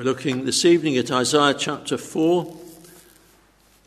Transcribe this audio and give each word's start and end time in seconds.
We're 0.00 0.06
looking 0.06 0.46
this 0.46 0.64
evening 0.64 0.96
at 0.96 1.10
Isaiah 1.10 1.52
chapter 1.52 1.98
4, 1.98 2.56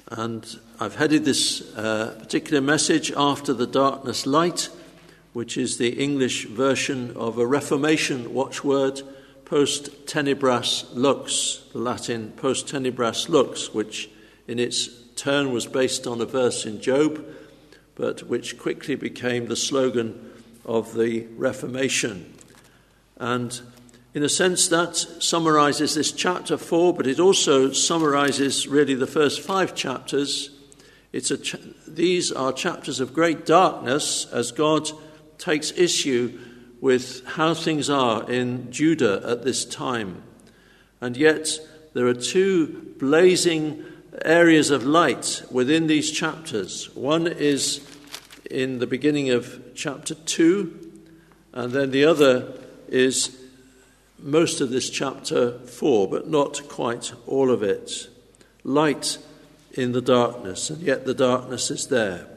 and 0.09 0.59
I've 0.79 0.97
headed 0.97 1.25
this 1.25 1.75
uh, 1.75 2.15
particular 2.19 2.61
message 2.61 3.11
after 3.17 3.51
the 3.51 3.65
darkness 3.65 4.27
light, 4.27 4.69
which 5.33 5.57
is 5.57 5.79
the 5.79 5.99
English 5.99 6.45
version 6.45 7.17
of 7.17 7.39
a 7.39 7.47
Reformation 7.47 8.31
watchword, 8.31 9.01
post 9.45 10.05
tenebras 10.05 10.85
lux, 10.93 11.63
the 11.71 11.79
Latin 11.79 12.31
post 12.33 12.67
tenebras 12.67 13.27
lux, 13.27 13.73
which 13.73 14.07
in 14.47 14.59
its 14.59 14.89
turn 15.15 15.51
was 15.51 15.65
based 15.65 16.05
on 16.05 16.21
a 16.21 16.27
verse 16.27 16.63
in 16.63 16.79
Job, 16.79 17.25
but 17.95 18.21
which 18.21 18.59
quickly 18.59 18.93
became 18.93 19.47
the 19.47 19.55
slogan 19.55 20.31
of 20.63 20.93
the 20.93 21.25
Reformation. 21.37 22.35
And 23.17 23.59
in 24.13 24.23
a 24.23 24.29
sense, 24.29 24.67
that 24.67 24.95
summarizes 24.95 25.95
this 25.95 26.11
chapter 26.11 26.55
4, 26.57 26.93
but 26.93 27.07
it 27.07 27.19
also 27.19 27.71
summarizes 27.71 28.67
really 28.67 28.93
the 28.93 29.07
first 29.07 29.41
five 29.41 29.73
chapters. 29.73 30.51
It's 31.11 31.31
a 31.31 31.37
ch- 31.37 31.55
these 31.87 32.31
are 32.31 32.53
chapters 32.53 32.99
of 32.99 33.13
great 33.13 33.43
darkness 33.43 34.27
as 34.31 34.51
God 34.51 34.89
takes 35.39 35.71
issue 35.71 36.39
with 36.79 37.25
how 37.25 37.55
things 37.55 37.89
are 37.89 38.29
in 38.29 38.71
Judah 38.71 39.23
at 39.25 39.43
this 39.43 39.65
time. 39.65 40.21
And 41.01 41.17
yet, 41.17 41.49
there 41.93 42.05
are 42.05 42.13
two 42.13 42.93
blazing 42.99 43.83
areas 44.23 44.69
of 44.69 44.85
light 44.85 45.41
within 45.49 45.87
these 45.87 46.11
chapters. 46.11 46.93
One 46.95 47.25
is 47.25 47.81
in 48.51 48.77
the 48.77 48.87
beginning 48.87 49.31
of 49.31 49.59
chapter 49.73 50.13
2, 50.13 50.91
and 51.53 51.71
then 51.71 51.89
the 51.89 52.05
other 52.05 52.53
is 52.87 53.42
most 54.23 54.61
of 54.61 54.69
this 54.69 54.89
chapter 54.89 55.59
4, 55.59 56.07
but 56.07 56.29
not 56.29 56.67
quite 56.69 57.11
all 57.27 57.51
of 57.51 57.61
it. 57.61 58.07
Light 58.63 59.17
in 59.73 59.91
the 59.91 60.01
darkness, 60.01 60.69
and 60.69 60.81
yet 60.81 61.05
the 61.05 61.13
darkness 61.13 61.69
is 61.69 61.87
there. 61.87 62.27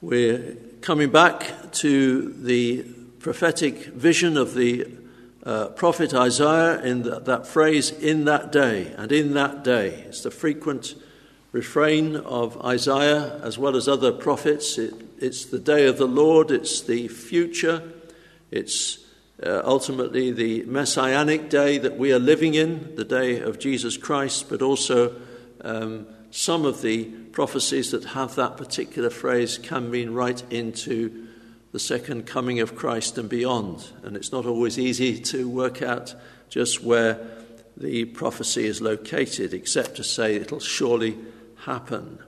We're 0.00 0.56
coming 0.82 1.10
back 1.10 1.72
to 1.72 2.32
the 2.32 2.84
prophetic 3.18 3.86
vision 3.86 4.36
of 4.36 4.54
the 4.54 4.86
uh, 5.44 5.68
prophet 5.68 6.14
Isaiah 6.14 6.80
in 6.80 7.02
the, 7.02 7.18
that 7.20 7.46
phrase, 7.46 7.90
in 7.90 8.24
that 8.26 8.52
day, 8.52 8.94
and 8.96 9.10
in 9.10 9.34
that 9.34 9.64
day. 9.64 10.04
It's 10.06 10.22
the 10.22 10.30
frequent 10.30 10.94
refrain 11.50 12.14
of 12.14 12.64
Isaiah 12.64 13.40
as 13.42 13.58
well 13.58 13.74
as 13.74 13.88
other 13.88 14.12
prophets. 14.12 14.78
It, 14.78 14.94
it's 15.18 15.44
the 15.44 15.58
day 15.58 15.86
of 15.86 15.98
the 15.98 16.06
Lord, 16.06 16.52
it's 16.52 16.80
the 16.80 17.08
future, 17.08 17.82
it's 18.50 18.98
uh, 19.44 19.62
ultimately 19.64 20.30
the 20.32 20.64
messianic 20.64 21.48
day 21.48 21.78
that 21.78 21.98
we 21.98 22.12
are 22.12 22.18
living 22.18 22.54
in, 22.54 22.94
the 22.96 23.04
day 23.04 23.40
of 23.40 23.58
Jesus 23.58 23.96
Christ, 23.96 24.48
but 24.48 24.62
also 24.62 25.14
um, 25.62 26.06
some 26.30 26.64
of 26.64 26.82
the 26.82 27.04
prophecies 27.04 27.90
that 27.92 28.04
have 28.04 28.34
that 28.34 28.56
particular 28.56 29.10
phrase 29.10 29.58
can 29.58 29.90
mean 29.90 30.10
right 30.10 30.42
into 30.50 31.28
the 31.72 31.78
second 31.78 32.26
coming 32.26 32.60
of 32.60 32.74
Christ 32.74 33.16
and 33.18 33.28
beyond. 33.28 33.88
And 34.02 34.16
it's 34.16 34.32
not 34.32 34.46
always 34.46 34.78
easy 34.78 35.18
to 35.32 35.48
work 35.48 35.82
out 35.82 36.14
just 36.48 36.82
where 36.82 37.18
the 37.76 38.04
prophecy 38.06 38.66
is 38.66 38.80
located, 38.82 39.54
except 39.54 39.96
to 39.96 40.04
say 40.04 40.34
it'll 40.34 40.60
surely 40.60 41.16
happen. 41.64 42.18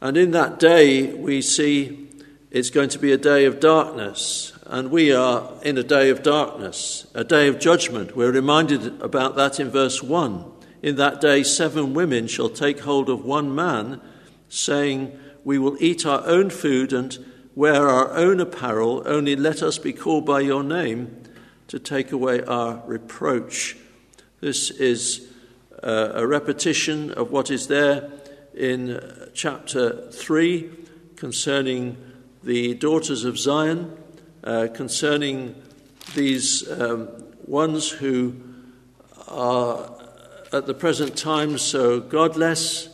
And 0.00 0.16
in 0.16 0.32
that 0.32 0.58
day, 0.58 1.14
we 1.14 1.40
see 1.40 2.05
it's 2.50 2.70
going 2.70 2.88
to 2.90 2.98
be 2.98 3.12
a 3.12 3.18
day 3.18 3.44
of 3.44 3.58
darkness, 3.58 4.52
and 4.66 4.90
we 4.90 5.12
are 5.12 5.52
in 5.62 5.76
a 5.76 5.82
day 5.82 6.10
of 6.10 6.22
darkness, 6.22 7.06
a 7.14 7.24
day 7.24 7.48
of 7.48 7.58
judgment. 7.58 8.16
We're 8.16 8.30
reminded 8.30 9.02
about 9.02 9.34
that 9.36 9.58
in 9.58 9.70
verse 9.70 10.02
1. 10.02 10.52
In 10.82 10.96
that 10.96 11.20
day, 11.20 11.42
seven 11.42 11.92
women 11.92 12.28
shall 12.28 12.48
take 12.48 12.80
hold 12.80 13.08
of 13.08 13.24
one 13.24 13.52
man, 13.54 14.00
saying, 14.48 15.18
We 15.44 15.58
will 15.58 15.76
eat 15.80 16.06
our 16.06 16.24
own 16.24 16.50
food 16.50 16.92
and 16.92 17.18
wear 17.56 17.88
our 17.88 18.12
own 18.12 18.38
apparel, 18.38 19.02
only 19.06 19.34
let 19.34 19.62
us 19.62 19.78
be 19.78 19.92
called 19.92 20.24
by 20.24 20.40
your 20.40 20.62
name 20.62 21.24
to 21.66 21.80
take 21.80 22.12
away 22.12 22.44
our 22.44 22.80
reproach. 22.86 23.76
This 24.40 24.70
is 24.70 25.32
uh, 25.82 26.12
a 26.14 26.26
repetition 26.26 27.10
of 27.12 27.32
what 27.32 27.50
is 27.50 27.66
there 27.66 28.08
in 28.54 29.00
chapter 29.34 30.10
3 30.12 30.70
concerning 31.16 31.96
the 32.46 32.74
daughters 32.74 33.24
of 33.24 33.36
Zion 33.36 33.92
uh, 34.44 34.68
concerning 34.72 35.60
these 36.14 36.70
um, 36.80 37.08
ones 37.44 37.90
who 37.90 38.36
are 39.26 39.90
at 40.52 40.66
the 40.66 40.72
present 40.72 41.16
time 41.16 41.58
so 41.58 41.98
godless, 41.98 42.88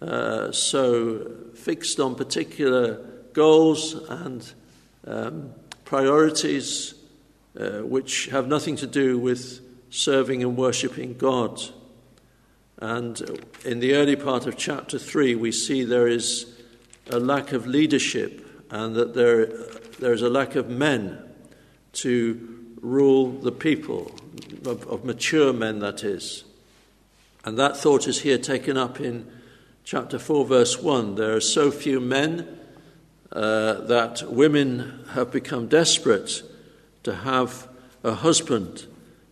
uh, 0.00 0.52
so 0.52 1.28
fixed 1.56 1.98
on 1.98 2.14
particular 2.14 3.04
goals 3.32 3.94
and 4.10 4.54
um, 5.08 5.52
priorities 5.84 6.94
uh, 7.58 7.80
which 7.80 8.26
have 8.26 8.46
nothing 8.46 8.76
to 8.76 8.86
do 8.86 9.18
with 9.18 9.60
serving 9.90 10.40
and 10.44 10.56
worshipping 10.56 11.14
God. 11.18 11.60
And 12.78 13.20
in 13.64 13.80
the 13.80 13.94
early 13.96 14.14
part 14.14 14.46
of 14.46 14.56
chapter 14.56 15.00
3, 15.00 15.34
we 15.34 15.50
see 15.50 15.82
there 15.82 16.06
is 16.06 16.46
a 17.10 17.18
lack 17.18 17.50
of 17.50 17.66
leadership 17.66 18.42
and 18.74 18.96
that 18.96 19.14
there 19.14 19.46
there 20.00 20.12
is 20.12 20.22
a 20.22 20.28
lack 20.28 20.56
of 20.56 20.68
men 20.68 21.22
to 21.92 22.72
rule 22.80 23.30
the 23.30 23.52
people, 23.52 24.10
of, 24.64 24.86
of 24.88 25.04
mature 25.04 25.52
men, 25.52 25.78
that 25.78 26.02
is. 26.02 26.44
And 27.44 27.56
that 27.58 27.76
thought 27.76 28.08
is 28.08 28.22
here 28.22 28.36
taken 28.36 28.76
up 28.76 29.00
in 29.00 29.30
chapter 29.84 30.18
4, 30.18 30.44
verse 30.44 30.82
1. 30.82 31.14
There 31.14 31.36
are 31.36 31.40
so 31.40 31.70
few 31.70 32.00
men 32.00 32.58
uh, 33.32 33.74
that 33.82 34.30
women 34.30 35.04
have 35.12 35.30
become 35.30 35.68
desperate 35.68 36.42
to 37.04 37.14
have 37.14 37.68
a 38.02 38.14
husband 38.14 38.86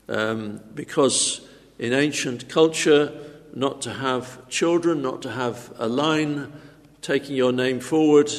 um, 0.08 0.60
because 0.74 1.46
in 1.78 1.92
ancient 1.92 2.48
culture, 2.48 3.12
not 3.54 3.82
to 3.82 3.92
have 3.94 4.48
children, 4.48 5.02
not 5.02 5.20
to 5.22 5.32
have 5.32 5.72
a 5.78 5.88
line 5.88 6.52
taking 7.00 7.34
your 7.34 7.52
name 7.52 7.80
forward 7.80 8.30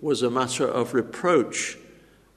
was 0.00 0.22
a 0.22 0.30
matter 0.30 0.66
of 0.66 0.94
reproach. 0.94 1.76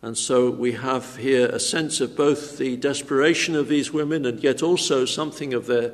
And 0.01 0.17
so 0.17 0.49
we 0.49 0.71
have 0.71 1.17
here 1.17 1.47
a 1.47 1.59
sense 1.59 2.01
of 2.01 2.15
both 2.15 2.57
the 2.57 2.75
desperation 2.75 3.55
of 3.55 3.67
these 3.67 3.93
women 3.93 4.25
and 4.25 4.43
yet 4.43 4.63
also 4.63 5.05
something 5.05 5.53
of 5.53 5.67
their 5.67 5.93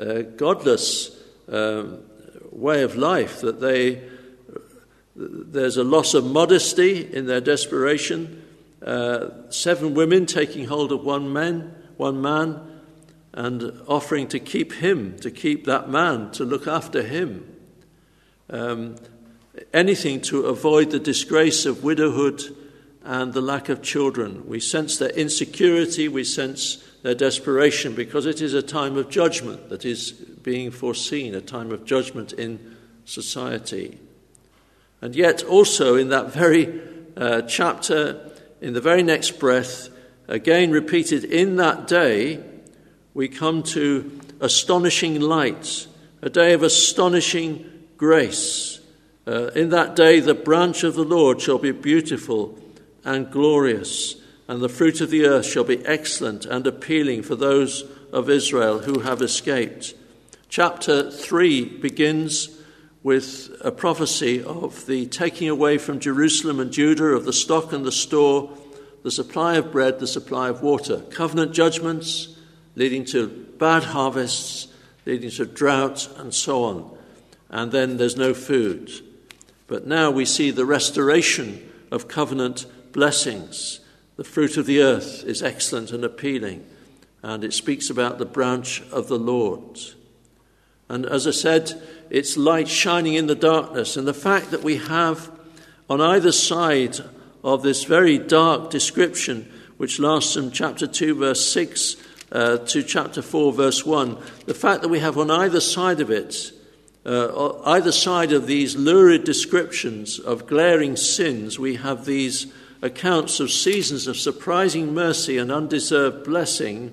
uh, 0.00 0.22
godless 0.36 1.16
um, 1.48 1.98
way 2.52 2.82
of 2.82 2.96
life, 2.96 3.40
that 3.40 3.60
they, 3.60 4.02
there's 5.16 5.76
a 5.76 5.84
loss 5.84 6.14
of 6.14 6.24
modesty 6.24 7.12
in 7.12 7.26
their 7.26 7.40
desperation. 7.40 8.44
Uh, 8.84 9.50
seven 9.50 9.94
women 9.94 10.26
taking 10.26 10.66
hold 10.66 10.92
of 10.92 11.04
one 11.04 11.32
man, 11.32 11.74
one 11.96 12.22
man, 12.22 12.80
and 13.32 13.80
offering 13.86 14.28
to 14.28 14.38
keep 14.38 14.74
him, 14.74 15.18
to 15.18 15.30
keep 15.30 15.64
that 15.64 15.88
man, 15.88 16.30
to 16.32 16.44
look 16.44 16.66
after 16.66 17.02
him. 17.02 17.56
Um, 18.48 18.96
anything 19.72 20.20
to 20.20 20.46
avoid 20.46 20.90
the 20.90 20.98
disgrace 20.98 21.66
of 21.66 21.82
widowhood 21.84 22.42
and 23.02 23.32
the 23.32 23.40
lack 23.40 23.68
of 23.68 23.82
children. 23.82 24.46
We 24.46 24.60
sense 24.60 24.98
their 24.98 25.10
insecurity, 25.10 26.08
we 26.08 26.24
sense 26.24 26.84
their 27.02 27.14
desperation 27.14 27.94
because 27.94 28.26
it 28.26 28.40
is 28.40 28.54
a 28.54 28.62
time 28.62 28.96
of 28.96 29.08
judgment 29.08 29.68
that 29.70 29.84
is 29.84 30.12
being 30.12 30.70
foreseen, 30.70 31.34
a 31.34 31.40
time 31.40 31.72
of 31.72 31.84
judgment 31.84 32.32
in 32.32 32.76
society. 33.04 33.98
And 35.00 35.16
yet, 35.16 35.42
also 35.42 35.96
in 35.96 36.10
that 36.10 36.32
very 36.32 36.80
uh, 37.16 37.42
chapter, 37.42 38.32
in 38.60 38.74
the 38.74 38.80
very 38.80 39.02
next 39.02 39.38
breath, 39.38 39.88
again 40.28 40.70
repeated 40.70 41.24
in 41.24 41.56
that 41.56 41.86
day, 41.86 42.44
we 43.14 43.28
come 43.28 43.62
to 43.62 44.20
astonishing 44.40 45.20
light, 45.20 45.86
a 46.22 46.30
day 46.30 46.52
of 46.52 46.62
astonishing 46.62 47.64
grace. 47.96 48.79
Uh, 49.26 49.48
in 49.48 49.68
that 49.70 49.94
day, 49.94 50.20
the 50.20 50.34
branch 50.34 50.82
of 50.82 50.94
the 50.94 51.04
Lord 51.04 51.40
shall 51.40 51.58
be 51.58 51.72
beautiful 51.72 52.58
and 53.04 53.30
glorious, 53.30 54.16
and 54.48 54.60
the 54.60 54.68
fruit 54.68 55.00
of 55.00 55.10
the 55.10 55.26
earth 55.26 55.46
shall 55.46 55.64
be 55.64 55.84
excellent 55.86 56.44
and 56.46 56.66
appealing 56.66 57.22
for 57.22 57.36
those 57.36 57.84
of 58.12 58.30
Israel 58.30 58.80
who 58.80 59.00
have 59.00 59.22
escaped. 59.22 59.94
Chapter 60.48 61.10
3 61.10 61.64
begins 61.64 62.48
with 63.02 63.56
a 63.60 63.70
prophecy 63.70 64.42
of 64.42 64.86
the 64.86 65.06
taking 65.06 65.48
away 65.48 65.78
from 65.78 66.00
Jerusalem 66.00 66.60
and 66.60 66.72
Judah 66.72 67.14
of 67.14 67.24
the 67.24 67.32
stock 67.32 67.72
and 67.72 67.84
the 67.84 67.92
store, 67.92 68.50
the 69.02 69.10
supply 69.10 69.56
of 69.56 69.72
bread, 69.72 70.00
the 70.00 70.06
supply 70.06 70.48
of 70.48 70.62
water, 70.62 71.00
covenant 71.10 71.52
judgments 71.52 72.36
leading 72.76 73.04
to 73.04 73.28
bad 73.58 73.84
harvests, 73.84 74.68
leading 75.06 75.30
to 75.30 75.46
drought, 75.46 76.08
and 76.18 76.34
so 76.34 76.64
on. 76.64 76.98
And 77.48 77.72
then 77.72 77.96
there's 77.96 78.16
no 78.16 78.34
food. 78.34 78.90
But 79.70 79.86
now 79.86 80.10
we 80.10 80.24
see 80.24 80.50
the 80.50 80.66
restoration 80.66 81.70
of 81.92 82.08
covenant 82.08 82.66
blessings. 82.90 83.78
The 84.16 84.24
fruit 84.24 84.56
of 84.56 84.66
the 84.66 84.82
earth 84.82 85.22
is 85.24 85.44
excellent 85.44 85.92
and 85.92 86.04
appealing. 86.04 86.66
and 87.22 87.44
it 87.44 87.52
speaks 87.52 87.88
about 87.88 88.18
the 88.18 88.24
branch 88.24 88.82
of 88.90 89.06
the 89.06 89.18
Lord. 89.18 89.78
And 90.88 91.06
as 91.06 91.26
I 91.26 91.30
said, 91.30 91.80
it's 92.08 92.36
light 92.36 92.66
shining 92.66 93.14
in 93.14 93.28
the 93.28 93.34
darkness, 93.34 93.96
and 93.96 94.08
the 94.08 94.14
fact 94.14 94.50
that 94.50 94.64
we 94.64 94.78
have 94.78 95.30
on 95.88 96.00
either 96.00 96.32
side 96.32 96.96
of 97.44 97.62
this 97.62 97.84
very 97.84 98.18
dark 98.18 98.70
description, 98.70 99.52
which 99.76 100.00
lasts 100.00 100.34
from 100.34 100.50
chapter 100.50 100.86
2, 100.86 101.14
verse 101.14 101.46
6 101.46 101.96
uh, 102.32 102.56
to 102.58 102.82
chapter 102.82 103.22
4, 103.22 103.52
verse 103.52 103.86
1, 103.86 104.16
the 104.46 104.54
fact 104.54 104.82
that 104.82 104.88
we 104.88 104.98
have 104.98 105.16
on 105.16 105.30
either 105.30 105.60
side 105.60 106.00
of 106.00 106.10
it, 106.10 106.52
uh, 107.04 107.60
either 107.64 107.92
side 107.92 108.32
of 108.32 108.46
these 108.46 108.76
lurid 108.76 109.24
descriptions 109.24 110.18
of 110.18 110.46
glaring 110.46 110.96
sins, 110.96 111.58
we 111.58 111.76
have 111.76 112.04
these 112.04 112.52
accounts 112.82 113.40
of 113.40 113.50
seasons 113.50 114.06
of 114.06 114.16
surprising 114.16 114.94
mercy 114.94 115.38
and 115.38 115.50
undeserved 115.50 116.24
blessing, 116.24 116.92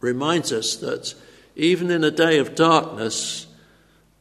reminds 0.00 0.52
us 0.52 0.76
that 0.76 1.14
even 1.54 1.90
in 1.90 2.04
a 2.04 2.10
day 2.10 2.38
of 2.38 2.54
darkness, 2.54 3.46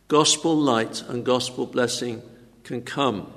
gospel 0.07 0.55
light 0.55 1.03
and 1.07 1.25
gospel 1.25 1.65
blessing 1.65 2.21
can 2.63 2.81
come. 2.81 3.31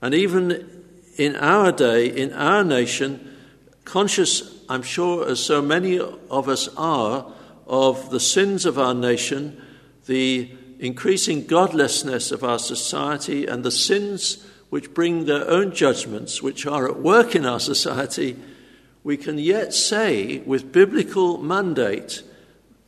And 0.00 0.14
even 0.14 0.84
in 1.16 1.36
our 1.36 1.72
day, 1.72 2.06
in 2.06 2.32
our 2.32 2.62
nation, 2.62 3.36
conscious, 3.84 4.62
I'm 4.68 4.82
sure, 4.82 5.28
as 5.28 5.40
so 5.40 5.62
many 5.62 5.98
of 5.98 6.48
us 6.48 6.68
are, 6.76 7.32
of 7.66 8.10
the 8.10 8.20
sins 8.20 8.64
of 8.64 8.78
our 8.78 8.94
nation, 8.94 9.60
the 10.06 10.50
increasing 10.78 11.46
godlessness 11.46 12.30
of 12.30 12.44
our 12.44 12.58
society, 12.58 13.46
and 13.46 13.64
the 13.64 13.70
sins 13.70 14.44
which 14.68 14.94
bring 14.94 15.24
their 15.24 15.48
own 15.48 15.72
judgments, 15.72 16.42
which 16.42 16.66
are 16.66 16.88
at 16.88 16.98
work 16.98 17.34
in 17.34 17.46
our 17.46 17.60
society, 17.60 18.36
we 19.04 19.16
can 19.16 19.38
yet 19.38 19.72
say 19.72 20.38
with 20.40 20.72
biblical 20.72 21.38
mandate 21.38 22.22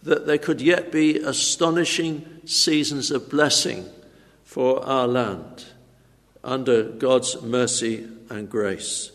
that 0.02 0.26
there 0.26 0.38
could 0.38 0.60
yet 0.60 0.90
be 0.90 1.18
astonishing 1.18 2.40
seasons 2.44 3.10
of 3.10 3.30
blessing 3.30 3.86
for 4.44 4.84
our 4.84 5.06
land 5.06 5.66
under 6.42 6.82
God's 6.82 7.40
mercy 7.42 8.08
and 8.30 8.50
grace. 8.50 9.12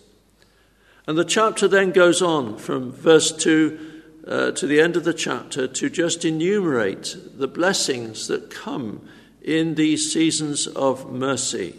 And 1.05 1.17
the 1.17 1.25
chapter 1.25 1.67
then 1.67 1.91
goes 1.91 2.21
on 2.21 2.57
from 2.57 2.91
verse 2.91 3.31
2 3.31 3.92
uh, 4.27 4.51
to 4.51 4.67
the 4.67 4.79
end 4.79 4.95
of 4.95 5.03
the 5.03 5.13
chapter 5.13 5.67
to 5.67 5.89
just 5.89 6.23
enumerate 6.23 7.15
the 7.35 7.47
blessings 7.47 8.27
that 8.27 8.49
come 8.49 9.07
in 9.41 9.75
these 9.75 10.11
seasons 10.11 10.67
of 10.67 11.11
mercy. 11.11 11.75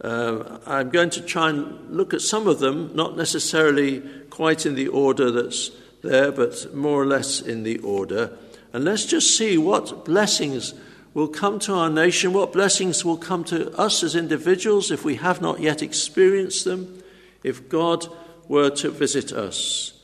Uh, 0.00 0.58
I'm 0.66 0.90
going 0.90 1.10
to 1.10 1.20
try 1.20 1.50
and 1.50 1.90
look 1.90 2.14
at 2.14 2.20
some 2.20 2.46
of 2.46 2.60
them, 2.60 2.94
not 2.94 3.16
necessarily 3.16 4.00
quite 4.30 4.66
in 4.66 4.74
the 4.74 4.88
order 4.88 5.30
that's 5.30 5.70
there, 6.02 6.30
but 6.30 6.74
more 6.74 7.02
or 7.02 7.06
less 7.06 7.40
in 7.40 7.62
the 7.62 7.78
order. 7.78 8.36
And 8.72 8.84
let's 8.84 9.06
just 9.06 9.36
see 9.36 9.58
what 9.58 10.04
blessings 10.04 10.74
will 11.14 11.28
come 11.28 11.58
to 11.60 11.74
our 11.74 11.90
nation, 11.90 12.32
what 12.32 12.52
blessings 12.52 13.04
will 13.04 13.16
come 13.16 13.42
to 13.44 13.76
us 13.76 14.02
as 14.02 14.14
individuals 14.14 14.90
if 14.90 15.04
we 15.04 15.16
have 15.16 15.40
not 15.40 15.58
yet 15.58 15.82
experienced 15.82 16.64
them, 16.64 17.02
if 17.42 17.68
God 17.68 18.06
were 18.46 18.70
to 18.70 18.90
visit 18.90 19.32
us. 19.32 19.97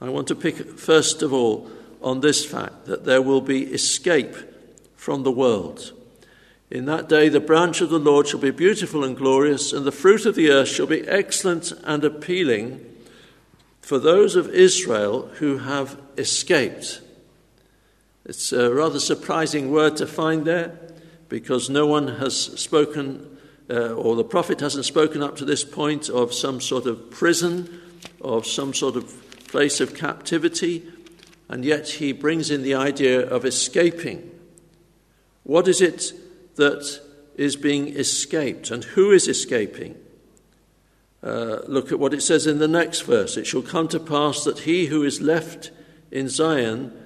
I 0.00 0.08
want 0.08 0.28
to 0.28 0.34
pick, 0.34 0.78
first 0.78 1.22
of 1.22 1.32
all, 1.32 1.70
on 2.02 2.20
this 2.20 2.44
fact 2.44 2.86
that 2.86 3.04
there 3.04 3.20
will 3.20 3.42
be 3.42 3.64
escape 3.64 4.34
from 4.96 5.22
the 5.22 5.32
world. 5.32 5.92
In 6.70 6.86
that 6.86 7.08
day, 7.08 7.28
the 7.28 7.40
branch 7.40 7.80
of 7.80 7.90
the 7.90 7.98
Lord 7.98 8.28
shall 8.28 8.40
be 8.40 8.50
beautiful 8.50 9.04
and 9.04 9.16
glorious, 9.16 9.72
and 9.72 9.84
the 9.84 9.92
fruit 9.92 10.24
of 10.24 10.36
the 10.36 10.50
earth 10.50 10.68
shall 10.68 10.86
be 10.86 11.06
excellent 11.06 11.72
and 11.84 12.04
appealing 12.04 12.86
for 13.80 13.98
those 13.98 14.36
of 14.36 14.48
Israel 14.48 15.28
who 15.38 15.58
have 15.58 15.98
escaped. 16.16 17.00
It's 18.24 18.52
a 18.52 18.72
rather 18.72 19.00
surprising 19.00 19.70
word 19.70 19.96
to 19.96 20.06
find 20.06 20.44
there 20.44 20.78
because 21.28 21.68
no 21.68 21.86
one 21.86 22.06
has 22.18 22.36
spoken, 22.36 23.38
uh, 23.68 23.92
or 23.94 24.14
the 24.14 24.24
prophet 24.24 24.60
hasn't 24.60 24.84
spoken 24.84 25.22
up 25.22 25.36
to 25.36 25.44
this 25.44 25.64
point, 25.64 26.08
of 26.08 26.32
some 26.32 26.60
sort 26.60 26.86
of 26.86 27.10
prison, 27.10 27.80
of 28.20 28.46
some 28.46 28.72
sort 28.72 28.96
of 28.96 29.12
place 29.50 29.80
of 29.80 29.94
captivity, 29.94 30.82
and 31.48 31.64
yet 31.64 31.88
he 31.88 32.12
brings 32.12 32.50
in 32.50 32.62
the 32.62 32.74
idea 32.74 33.20
of 33.28 33.44
escaping. 33.44 34.30
What 35.42 35.66
is 35.66 35.80
it 35.80 36.12
that 36.54 37.00
is 37.34 37.56
being 37.56 37.88
escaped, 37.88 38.70
and 38.70 38.84
who 38.84 39.10
is 39.10 39.26
escaping? 39.26 39.96
Uh, 41.22 41.58
look 41.66 41.90
at 41.90 41.98
what 41.98 42.14
it 42.14 42.22
says 42.22 42.46
in 42.46 42.58
the 42.58 42.68
next 42.68 43.00
verse. 43.00 43.36
It 43.36 43.46
shall 43.46 43.62
come 43.62 43.88
to 43.88 44.00
pass 44.00 44.44
that 44.44 44.60
he 44.60 44.86
who 44.86 45.02
is 45.02 45.20
left 45.20 45.70
in 46.10 46.28
Zion 46.28 46.96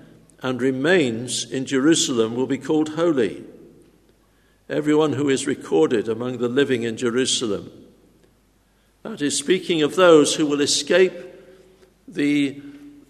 and 0.43 0.61
remains 0.61 1.51
in 1.51 1.65
Jerusalem 1.65 2.35
will 2.35 2.47
be 2.47 2.59
called 2.59 2.91
holy. 2.91 3.45
Everyone 4.69 5.15
who 5.15 5.29
is 5.31 5.47
recorded 5.47 6.09
among 6.09 6.39
the 6.39 6.49
living 6.49 6.83
in 6.83 6.97
Jerusalem. 6.97 7.71
That 9.03 9.21
is 9.21 9.37
speaking 9.37 9.83
of 9.83 9.97
those 9.97 10.35
who 10.35 10.47
will 10.47 10.61
escape 10.61 11.34
the, 12.07 12.61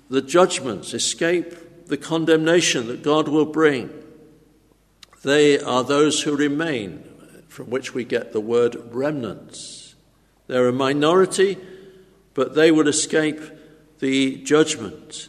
the 0.08 0.22
judgments, 0.22 0.94
escape 0.94 1.86
the 1.86 1.96
condemnation 1.96 2.86
that 2.88 3.02
God 3.02 3.28
will 3.28 3.46
bring. 3.46 3.90
They 5.22 5.58
are 5.58 5.84
those 5.84 6.22
who 6.22 6.36
remain, 6.36 7.04
from 7.48 7.70
which 7.70 7.94
we 7.94 8.04
get 8.04 8.32
the 8.32 8.40
word 8.40 8.76
remnants. 8.90 9.94
They're 10.46 10.68
a 10.68 10.72
minority, 10.72 11.56
but 12.34 12.54
they 12.54 12.70
will 12.70 12.88
escape 12.88 13.40
the 14.00 14.36
judgment 14.42 15.28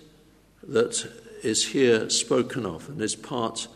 that 0.64 1.10
is 1.44 1.68
here 1.68 2.10
spoken 2.10 2.66
of 2.66 2.90
and 2.90 3.02
is 3.02 3.16
part 3.16 3.68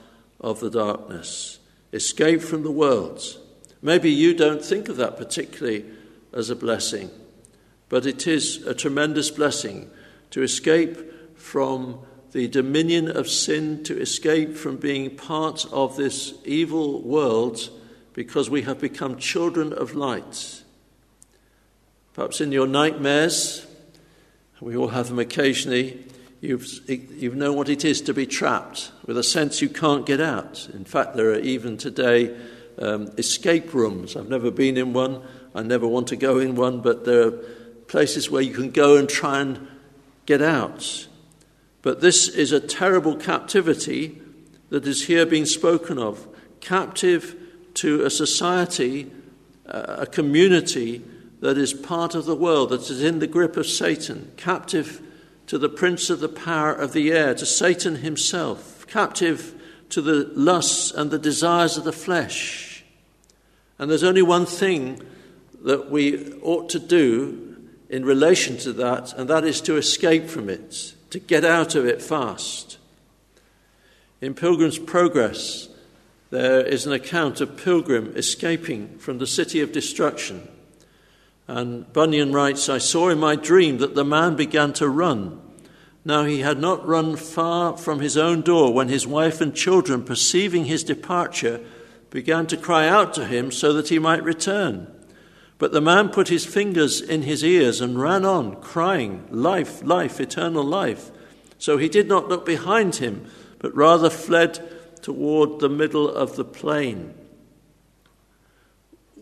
of 0.41 0.59
the 0.59 0.69
darkness. 0.69 1.59
Escape 1.93 2.41
from 2.41 2.63
the 2.63 2.71
world. 2.71 3.21
Maybe 3.81 4.09
you 4.09 4.33
don't 4.33 4.63
think 4.63 4.89
of 4.89 4.97
that 4.97 5.17
particularly 5.17 5.85
as 6.33 6.49
a 6.49 6.55
blessing. 6.55 7.09
But 7.89 8.05
it 8.05 8.27
is 8.27 8.65
a 8.65 8.73
tremendous 8.73 9.31
blessing 9.31 9.89
to 10.29 10.43
escape 10.43 11.37
from 11.37 11.99
the 12.31 12.47
dominion 12.47 13.09
of 13.09 13.27
sin, 13.27 13.83
to 13.83 13.99
escape 13.99 14.55
from 14.55 14.77
being 14.77 15.15
part 15.15 15.65
of 15.71 15.97
this 15.97 16.33
evil 16.45 17.01
world 17.01 17.69
because 18.13 18.49
we 18.49 18.61
have 18.63 18.79
become 18.79 19.17
children 19.17 19.73
of 19.73 19.95
light. 19.95 20.61
Perhaps 22.13 22.41
in 22.41 22.51
your 22.51 22.67
nightmares, 22.67 23.65
we 24.59 24.75
all 24.75 24.89
have 24.89 25.07
them 25.07 25.19
occasionally, 25.19 26.05
you've, 26.41 26.67
you've 26.87 27.35
known 27.35 27.55
what 27.55 27.69
it 27.69 27.85
is 27.85 28.01
to 28.01 28.13
be 28.13 28.27
trapped 28.27 28.91
with 29.05 29.17
a 29.17 29.23
sense 29.23 29.61
you 29.61 29.69
can't 29.69 30.05
get 30.05 30.19
out. 30.19 30.69
In 30.73 30.85
fact, 30.85 31.15
there 31.15 31.31
are 31.31 31.39
even 31.39 31.77
today 31.77 32.35
um, 32.77 33.09
escape 33.17 33.73
rooms. 33.73 34.15
I've 34.15 34.29
never 34.29 34.51
been 34.51 34.77
in 34.77 34.93
one, 34.93 35.21
I 35.55 35.63
never 35.63 35.87
want 35.87 36.07
to 36.09 36.15
go 36.15 36.37
in 36.37 36.55
one, 36.55 36.81
but 36.81 37.05
there 37.05 37.27
are 37.27 37.39
places 37.89 38.29
where 38.29 38.41
you 38.41 38.53
can 38.53 38.69
go 38.69 38.95
and 38.95 39.09
try 39.09 39.41
and 39.41 39.67
get 40.25 40.41
out. 40.41 41.07
But 41.81 41.99
this 41.99 42.29
is 42.29 42.51
a 42.51 42.59
terrible 42.59 43.15
captivity 43.15 44.21
that 44.69 44.87
is 44.87 45.07
here 45.07 45.25
being 45.25 45.45
spoken 45.45 45.97
of 45.97 46.27
captive 46.61 47.35
to 47.73 48.05
a 48.05 48.09
society, 48.09 49.11
uh, 49.65 49.97
a 49.99 50.05
community 50.05 51.03
that 51.39 51.57
is 51.57 51.73
part 51.73 52.15
of 52.15 52.25
the 52.25 52.35
world, 52.35 52.69
that 52.69 52.89
is 52.89 53.01
in 53.01 53.19
the 53.19 53.27
grip 53.27 53.57
of 53.57 53.65
Satan, 53.65 54.31
captive 54.37 55.01
to 55.47 55.57
the 55.57 55.69
prince 55.69 56.11
of 56.11 56.19
the 56.19 56.29
power 56.29 56.71
of 56.71 56.93
the 56.93 57.11
air, 57.11 57.33
to 57.33 57.45
Satan 57.45 57.97
himself, 57.97 58.85
captive 58.85 59.55
to 59.89 60.01
the 60.01 60.31
lusts 60.35 60.91
and 60.91 61.09
the 61.09 61.17
desires 61.17 61.75
of 61.75 61.85
the 61.85 61.91
flesh. 61.91 62.83
And 63.79 63.89
there's 63.89 64.03
only 64.03 64.21
one 64.21 64.45
thing 64.45 65.01
that 65.63 65.89
we 65.89 66.33
ought 66.41 66.69
to 66.69 66.79
do 66.79 67.48
in 67.89 68.05
relation 68.05 68.57
to 68.57 68.73
that, 68.73 69.13
and 69.13 69.29
that 69.29 69.43
is 69.43 69.61
to 69.61 69.75
escape 69.75 70.27
from 70.27 70.49
it, 70.49 70.93
to 71.09 71.19
get 71.19 71.43
out 71.43 71.75
of 71.75 71.85
it 71.85 72.01
fast. 72.01 72.77
In 74.21 74.33
Pilgrim's 74.33 74.77
Progress, 74.77 75.69
there 76.29 76.61
is 76.61 76.85
an 76.85 76.93
account 76.93 77.41
of 77.41 77.57
Pilgrim 77.57 78.13
escaping 78.15 78.99
from 78.99 79.17
the 79.17 79.25
city 79.25 79.61
of 79.61 79.71
destruction. 79.71 80.47
And 81.47 81.91
Bunyan 81.91 82.31
writes, 82.31 82.69
I 82.69 82.77
saw 82.77 83.09
in 83.09 83.19
my 83.19 83.35
dream 83.35 83.79
that 83.79 83.95
the 83.95 84.05
man 84.05 84.35
began 84.35 84.71
to 84.73 84.87
run. 84.87 85.41
Now 86.05 86.25
he 86.25 86.41
had 86.41 86.59
not 86.59 86.87
run 86.87 87.15
far 87.15 87.75
from 87.75 88.01
his 88.01 88.17
own 88.17 88.41
door 88.41 88.71
when 88.71 88.89
his 88.89 89.07
wife 89.07 89.41
and 89.41 89.55
children, 89.55 90.03
perceiving 90.03 90.65
his 90.65 90.83
departure, 90.83 91.61
began 92.11 92.45
to 92.47 92.57
cry 92.57 92.87
out 92.87 93.15
to 93.15 93.25
him 93.25 93.51
so 93.51 93.73
that 93.73 93.89
he 93.89 93.97
might 93.97 94.23
return. 94.23 94.87
But 95.59 95.73
the 95.73 95.81
man 95.81 96.09
put 96.09 96.29
his 96.29 96.45
fingers 96.45 97.01
in 97.01 97.23
his 97.23 97.43
ears 97.43 97.81
and 97.81 98.01
ran 98.01 98.25
on, 98.25 98.61
crying, 98.61 99.27
Life, 99.29 99.83
life, 99.83 100.19
eternal 100.19 100.63
life. 100.63 101.11
So 101.57 101.77
he 101.77 101.89
did 101.89 102.07
not 102.07 102.29
look 102.29 102.45
behind 102.45 102.95
him, 102.95 103.29
but 103.59 103.75
rather 103.75 104.09
fled 104.09 104.59
toward 105.01 105.59
the 105.59 105.69
middle 105.69 106.09
of 106.09 106.37
the 106.37 106.45
plain. 106.45 107.13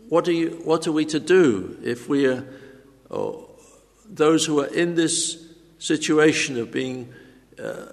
What 0.08 0.28
are, 0.28 0.32
you, 0.32 0.60
what 0.64 0.86
are 0.86 0.92
we 0.92 1.04
to 1.06 1.20
do 1.20 1.76
if 1.82 2.08
we 2.08 2.26
are, 2.26 2.46
or 3.10 3.48
those 4.08 4.46
who 4.46 4.60
are 4.60 4.66
in 4.66 4.94
this 4.94 5.44
situation 5.78 6.56
of 6.56 6.70
being 6.70 7.12
uh, 7.62 7.86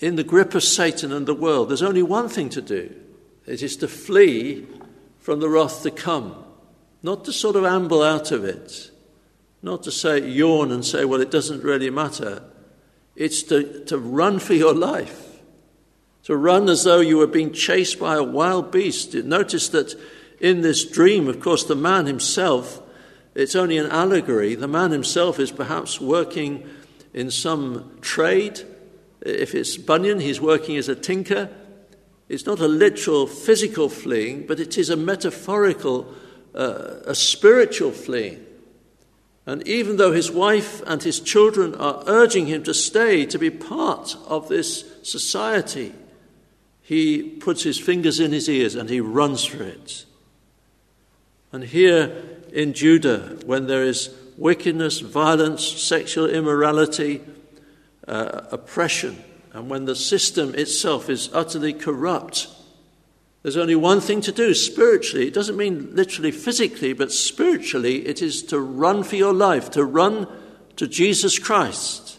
in 0.00 0.16
the 0.16 0.22
grip 0.22 0.54
of 0.54 0.62
Satan 0.62 1.12
and 1.12 1.26
the 1.26 1.34
world, 1.34 1.70
there's 1.70 1.82
only 1.82 2.02
one 2.02 2.28
thing 2.28 2.50
to 2.50 2.62
do 2.62 2.94
it 3.46 3.62
is 3.62 3.76
to 3.78 3.88
flee 3.88 4.66
from 5.18 5.40
the 5.40 5.48
wrath 5.48 5.82
to 5.82 5.90
come, 5.90 6.43
not 7.04 7.26
to 7.26 7.32
sort 7.34 7.54
of 7.54 7.66
amble 7.66 8.02
out 8.02 8.32
of 8.32 8.46
it, 8.46 8.90
not 9.60 9.82
to 9.82 9.92
say, 9.92 10.26
yawn 10.26 10.72
and 10.72 10.82
say, 10.82 11.04
well, 11.04 11.20
it 11.20 11.30
doesn't 11.30 11.62
really 11.62 11.90
matter. 11.90 12.42
It's 13.14 13.42
to, 13.44 13.84
to 13.84 13.98
run 13.98 14.38
for 14.38 14.54
your 14.54 14.72
life, 14.72 15.38
to 16.22 16.34
run 16.34 16.66
as 16.70 16.84
though 16.84 17.00
you 17.00 17.18
were 17.18 17.26
being 17.26 17.52
chased 17.52 17.98
by 17.98 18.16
a 18.16 18.22
wild 18.22 18.72
beast. 18.72 19.12
Notice 19.12 19.68
that 19.68 19.94
in 20.40 20.62
this 20.62 20.82
dream, 20.82 21.28
of 21.28 21.40
course, 21.40 21.64
the 21.64 21.76
man 21.76 22.06
himself, 22.06 22.80
it's 23.34 23.54
only 23.54 23.76
an 23.76 23.90
allegory. 23.90 24.54
The 24.54 24.66
man 24.66 24.90
himself 24.90 25.38
is 25.38 25.50
perhaps 25.50 26.00
working 26.00 26.66
in 27.12 27.30
some 27.30 27.98
trade. 28.00 28.62
If 29.20 29.54
it's 29.54 29.76
Bunyan, 29.76 30.20
he's 30.20 30.40
working 30.40 30.78
as 30.78 30.88
a 30.88 30.94
tinker. 30.94 31.50
It's 32.30 32.46
not 32.46 32.60
a 32.60 32.66
literal 32.66 33.26
physical 33.26 33.90
fleeing, 33.90 34.46
but 34.46 34.58
it 34.58 34.78
is 34.78 34.88
a 34.88 34.96
metaphorical, 34.96 36.14
uh, 36.54 37.00
a 37.06 37.14
spiritual 37.14 37.90
fleeing. 37.90 38.44
And 39.46 39.66
even 39.68 39.98
though 39.98 40.12
his 40.12 40.30
wife 40.30 40.82
and 40.86 41.02
his 41.02 41.20
children 41.20 41.74
are 41.74 42.02
urging 42.06 42.46
him 42.46 42.62
to 42.64 42.72
stay, 42.72 43.26
to 43.26 43.38
be 43.38 43.50
part 43.50 44.16
of 44.26 44.48
this 44.48 44.84
society, 45.02 45.92
he 46.80 47.22
puts 47.22 47.62
his 47.62 47.78
fingers 47.78 48.20
in 48.20 48.32
his 48.32 48.48
ears 48.48 48.74
and 48.74 48.88
he 48.88 49.00
runs 49.00 49.44
for 49.44 49.62
it. 49.62 50.06
And 51.52 51.64
here 51.64 52.40
in 52.52 52.72
Judah, 52.72 53.38
when 53.44 53.66
there 53.66 53.84
is 53.84 54.14
wickedness, 54.36 55.00
violence, 55.00 55.64
sexual 55.64 56.26
immorality, 56.26 57.22
uh, 58.08 58.42
oppression, 58.50 59.22
and 59.52 59.70
when 59.70 59.84
the 59.84 59.94
system 59.94 60.54
itself 60.54 61.08
is 61.08 61.30
utterly 61.32 61.72
corrupt, 61.72 62.48
there's 63.44 63.58
only 63.58 63.74
one 63.74 64.00
thing 64.00 64.22
to 64.22 64.32
do 64.32 64.54
spiritually. 64.54 65.28
It 65.28 65.34
doesn't 65.34 65.58
mean 65.58 65.94
literally 65.94 66.30
physically, 66.30 66.94
but 66.94 67.12
spiritually, 67.12 68.06
it 68.06 68.22
is 68.22 68.42
to 68.44 68.58
run 68.58 69.04
for 69.04 69.16
your 69.16 69.34
life, 69.34 69.70
to 69.72 69.84
run 69.84 70.26
to 70.76 70.88
Jesus 70.88 71.38
Christ. 71.38 72.18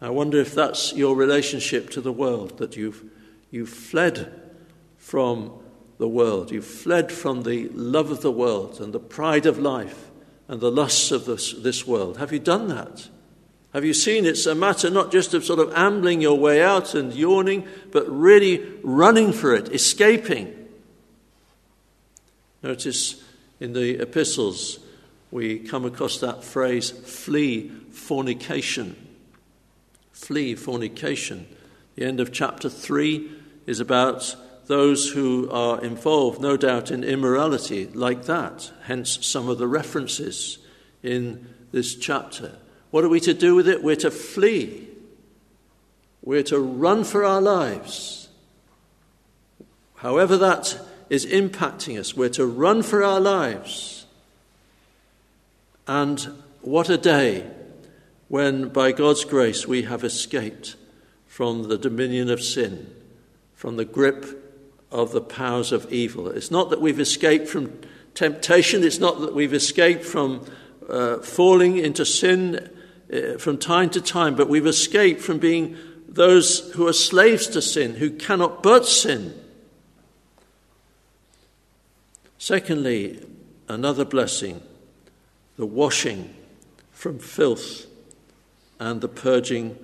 I 0.00 0.10
wonder 0.10 0.40
if 0.40 0.56
that's 0.56 0.92
your 0.92 1.14
relationship 1.14 1.88
to 1.90 2.00
the 2.00 2.10
world, 2.10 2.58
that 2.58 2.76
you've, 2.76 3.04
you've 3.52 3.68
fled 3.68 4.32
from 4.98 5.52
the 5.98 6.08
world. 6.08 6.50
You've 6.50 6.66
fled 6.66 7.12
from 7.12 7.44
the 7.44 7.68
love 7.68 8.10
of 8.10 8.22
the 8.22 8.32
world 8.32 8.80
and 8.80 8.92
the 8.92 8.98
pride 8.98 9.46
of 9.46 9.60
life 9.60 10.10
and 10.48 10.60
the 10.60 10.72
lusts 10.72 11.12
of 11.12 11.26
this, 11.26 11.52
this 11.52 11.86
world. 11.86 12.18
Have 12.18 12.32
you 12.32 12.40
done 12.40 12.66
that? 12.66 13.08
Have 13.72 13.84
you 13.86 13.94
seen 13.94 14.26
it's 14.26 14.44
a 14.44 14.54
matter 14.54 14.90
not 14.90 15.10
just 15.10 15.32
of 15.32 15.44
sort 15.44 15.58
of 15.58 15.72
ambling 15.74 16.20
your 16.20 16.38
way 16.38 16.62
out 16.62 16.94
and 16.94 17.12
yawning, 17.14 17.66
but 17.90 18.08
really 18.08 18.62
running 18.82 19.32
for 19.32 19.54
it, 19.54 19.72
escaping? 19.72 20.54
Notice 22.62 23.22
in 23.60 23.72
the 23.72 24.00
epistles 24.00 24.78
we 25.30 25.58
come 25.58 25.86
across 25.86 26.18
that 26.18 26.44
phrase 26.44 26.90
flee 26.90 27.70
fornication. 27.90 28.94
Flee 30.12 30.54
fornication. 30.54 31.46
The 31.96 32.04
end 32.04 32.20
of 32.20 32.30
chapter 32.30 32.68
3 32.68 33.30
is 33.66 33.80
about 33.80 34.36
those 34.66 35.10
who 35.10 35.50
are 35.50 35.82
involved, 35.82 36.40
no 36.40 36.56
doubt, 36.56 36.90
in 36.90 37.02
immorality 37.02 37.86
like 37.86 38.24
that, 38.26 38.70
hence 38.84 39.24
some 39.26 39.48
of 39.48 39.58
the 39.58 39.66
references 39.66 40.58
in 41.02 41.48
this 41.72 41.94
chapter. 41.96 42.58
What 42.92 43.04
are 43.04 43.08
we 43.08 43.20
to 43.20 43.32
do 43.32 43.54
with 43.54 43.66
it? 43.68 43.82
We're 43.82 43.96
to 43.96 44.10
flee. 44.10 44.86
We're 46.22 46.42
to 46.44 46.60
run 46.60 47.04
for 47.04 47.24
our 47.24 47.40
lives. 47.40 48.28
However, 49.96 50.36
that 50.36 50.78
is 51.08 51.24
impacting 51.24 51.98
us, 51.98 52.14
we're 52.14 52.28
to 52.28 52.46
run 52.46 52.82
for 52.82 53.02
our 53.02 53.18
lives. 53.18 54.04
And 55.86 56.20
what 56.60 56.90
a 56.90 56.98
day 56.98 57.50
when, 58.28 58.68
by 58.68 58.92
God's 58.92 59.24
grace, 59.24 59.66
we 59.66 59.82
have 59.82 60.04
escaped 60.04 60.76
from 61.26 61.68
the 61.68 61.78
dominion 61.78 62.28
of 62.28 62.42
sin, 62.42 62.94
from 63.54 63.76
the 63.76 63.86
grip 63.86 64.54
of 64.90 65.12
the 65.12 65.22
powers 65.22 65.72
of 65.72 65.90
evil. 65.90 66.28
It's 66.28 66.50
not 66.50 66.68
that 66.68 66.80
we've 66.82 67.00
escaped 67.00 67.48
from 67.48 67.72
temptation, 68.14 68.84
it's 68.84 68.98
not 68.98 69.20
that 69.20 69.34
we've 69.34 69.54
escaped 69.54 70.04
from 70.04 70.44
uh, 70.90 71.18
falling 71.20 71.78
into 71.78 72.04
sin 72.04 72.68
uh, 73.12 73.38
from 73.38 73.58
time 73.58 73.90
to 73.90 74.00
time, 74.00 74.34
but 74.34 74.48
we've 74.48 74.66
escaped 74.66 75.20
from 75.20 75.38
being 75.38 75.76
those 76.08 76.72
who 76.72 76.86
are 76.86 76.92
slaves 76.92 77.46
to 77.48 77.62
sin, 77.62 77.94
who 77.94 78.10
cannot 78.10 78.62
but 78.62 78.86
sin. 78.86 79.34
Secondly, 82.38 83.24
another 83.68 84.04
blessing 84.04 84.62
the 85.56 85.66
washing 85.66 86.34
from 86.90 87.18
filth 87.18 87.86
and 88.80 89.00
the 89.00 89.08
purging 89.08 89.76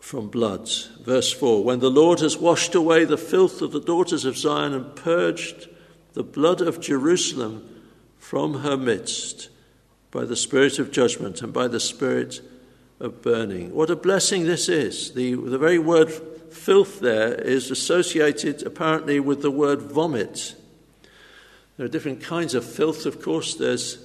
from 0.00 0.28
blood. 0.28 0.70
Verse 1.02 1.32
4 1.32 1.62
When 1.62 1.80
the 1.80 1.90
Lord 1.90 2.20
has 2.20 2.36
washed 2.36 2.74
away 2.74 3.04
the 3.04 3.18
filth 3.18 3.60
of 3.62 3.72
the 3.72 3.80
daughters 3.80 4.24
of 4.24 4.38
Zion 4.38 4.72
and 4.72 4.96
purged 4.96 5.68
the 6.14 6.22
blood 6.22 6.60
of 6.60 6.80
Jerusalem 6.80 7.82
from 8.18 8.60
her 8.60 8.76
midst, 8.76 9.48
by 10.10 10.24
the 10.24 10.36
spirit 10.36 10.78
of 10.78 10.90
judgment 10.90 11.42
and 11.42 11.52
by 11.52 11.68
the 11.68 11.80
spirit 11.80 12.40
of 12.98 13.22
burning. 13.22 13.74
What 13.74 13.90
a 13.90 13.96
blessing 13.96 14.44
this 14.44 14.68
is. 14.68 15.12
The, 15.12 15.34
the 15.34 15.58
very 15.58 15.78
word 15.78 16.10
filth 16.52 17.00
there 17.00 17.34
is 17.34 17.70
associated 17.70 18.62
apparently 18.64 19.20
with 19.20 19.42
the 19.42 19.50
word 19.50 19.80
vomit. 19.82 20.54
There 21.76 21.86
are 21.86 21.88
different 21.88 22.22
kinds 22.22 22.54
of 22.54 22.64
filth, 22.64 23.06
of 23.06 23.22
course. 23.22 23.54
There's 23.54 23.98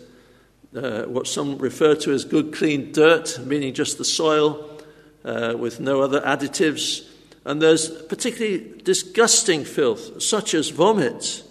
uh, 0.75 1.03
what 1.03 1.27
some 1.27 1.57
refer 1.57 1.95
to 1.95 2.13
as 2.13 2.23
good, 2.23 2.53
clean 2.53 2.91
dirt, 2.91 3.39
meaning 3.45 3.73
just 3.73 3.97
the 3.97 4.05
soil 4.05 4.79
uh, 5.23 5.55
with 5.57 5.79
no 5.79 6.01
other 6.01 6.21
additives. 6.21 7.09
And 7.43 7.61
there's 7.61 7.89
particularly 7.89 8.81
disgusting 8.83 9.65
filth, 9.65 10.21
such 10.21 10.53
as 10.53 10.69
vomit. 10.69 11.43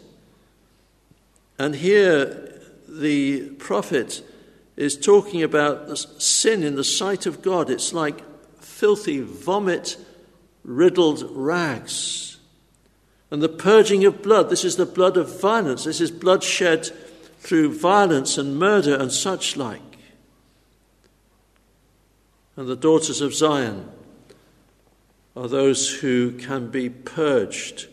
And 1.58 1.75
here 1.75 2.61
the 2.88 3.50
prophet 3.58 4.23
is 4.76 4.97
talking 4.97 5.43
about 5.43 5.97
sin 6.21 6.62
in 6.62 6.75
the 6.75 6.85
sight 6.85 7.26
of 7.26 7.43
God. 7.43 7.71
It's 7.71 7.93
like 7.93 8.23
filthy, 8.61 9.21
vomit 9.21 9.97
riddled 10.64 11.25
rags. 11.31 12.38
And 13.31 13.43
the 13.43 13.49
purging 13.49 14.04
of 14.04 14.23
blood, 14.23 14.50
this 14.50 14.64
is 14.64 14.76
the 14.76 14.87
blood 14.87 15.16
of 15.16 15.40
violence. 15.40 15.85
This 15.85 16.00
is 16.00 16.11
blood 16.11 16.43
shed 16.43 16.90
through 17.38 17.78
violence 17.78 18.38
and 18.38 18.59
murder 18.59 18.95
and 18.95 19.12
such 19.12 19.57
like. 19.57 19.81
And 22.57 22.69
the 22.69 22.76
daughters 22.76 23.21
of 23.21 23.35
Zion 23.35 23.90
are 25.37 25.49
those 25.49 26.00
who 26.00 26.33
can 26.33 26.69
be 26.71 26.88
purged 26.88 27.88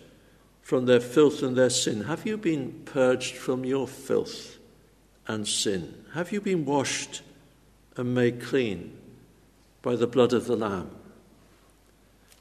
from 0.61 0.85
their 0.85 0.99
filth 0.99 1.41
and 1.41 1.55
their 1.55 1.71
sin. 1.71 2.03
Have 2.03 2.25
you 2.25 2.37
been 2.37 2.83
purged 2.85 3.35
from 3.35 3.65
your 3.65 3.87
filth 3.87 4.57
and 5.27 5.47
sin? 5.47 6.05
Have 6.13 6.31
you 6.31 6.41
been 6.41 6.65
washed 6.65 7.21
and 7.97 8.13
made 8.13 8.41
clean 8.41 8.97
by 9.81 9.95
the 9.95 10.07
blood 10.07 10.33
of 10.33 10.45
the 10.45 10.55
Lamb? 10.55 10.91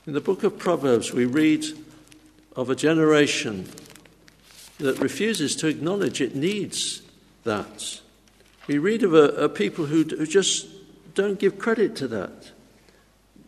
In 0.06 0.14
the 0.14 0.20
book 0.20 0.44
of 0.44 0.58
Proverbs, 0.58 1.12
we 1.12 1.24
read 1.24 1.64
of 2.56 2.70
a 2.70 2.74
generation 2.74 3.68
that 4.78 4.98
refuses 4.98 5.54
to 5.56 5.68
acknowledge 5.68 6.20
it 6.20 6.34
needs 6.34 7.02
that. 7.44 8.00
We 8.66 8.78
read 8.78 9.02
of 9.02 9.14
a, 9.14 9.28
a 9.44 9.48
people 9.48 9.86
who, 9.86 10.04
who 10.04 10.26
just 10.26 10.66
don't 11.14 11.38
give 11.38 11.58
credit 11.58 11.96
to 11.96 12.08
that. 12.08 12.50